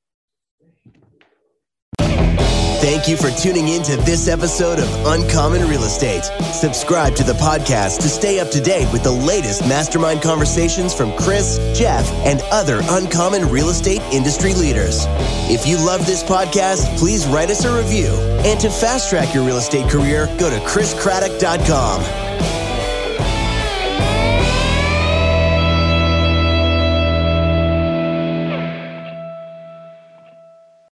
Thank 2.90 3.06
you 3.06 3.16
for 3.16 3.30
tuning 3.30 3.68
in 3.68 3.84
to 3.84 3.96
this 3.98 4.26
episode 4.26 4.80
of 4.80 5.06
Uncommon 5.06 5.68
Real 5.68 5.84
Estate. 5.84 6.24
Subscribe 6.52 7.14
to 7.14 7.22
the 7.22 7.34
podcast 7.34 8.00
to 8.00 8.08
stay 8.08 8.40
up 8.40 8.50
to 8.50 8.60
date 8.60 8.92
with 8.92 9.04
the 9.04 9.12
latest 9.12 9.60
mastermind 9.60 10.22
conversations 10.22 10.92
from 10.92 11.16
Chris, 11.16 11.60
Jeff, 11.72 12.10
and 12.26 12.40
other 12.50 12.80
uncommon 12.90 13.48
real 13.48 13.68
estate 13.68 14.02
industry 14.12 14.54
leaders. 14.54 15.04
If 15.48 15.68
you 15.68 15.76
love 15.76 16.04
this 16.04 16.24
podcast, 16.24 16.98
please 16.98 17.28
write 17.28 17.50
us 17.50 17.64
a 17.64 17.72
review. 17.72 18.08
And 18.44 18.58
to 18.58 18.68
fast 18.68 19.08
track 19.08 19.32
your 19.32 19.44
real 19.46 19.58
estate 19.58 19.88
career, 19.88 20.26
go 20.40 20.50
to 20.50 20.58
chriscraddock.com. 20.66 22.59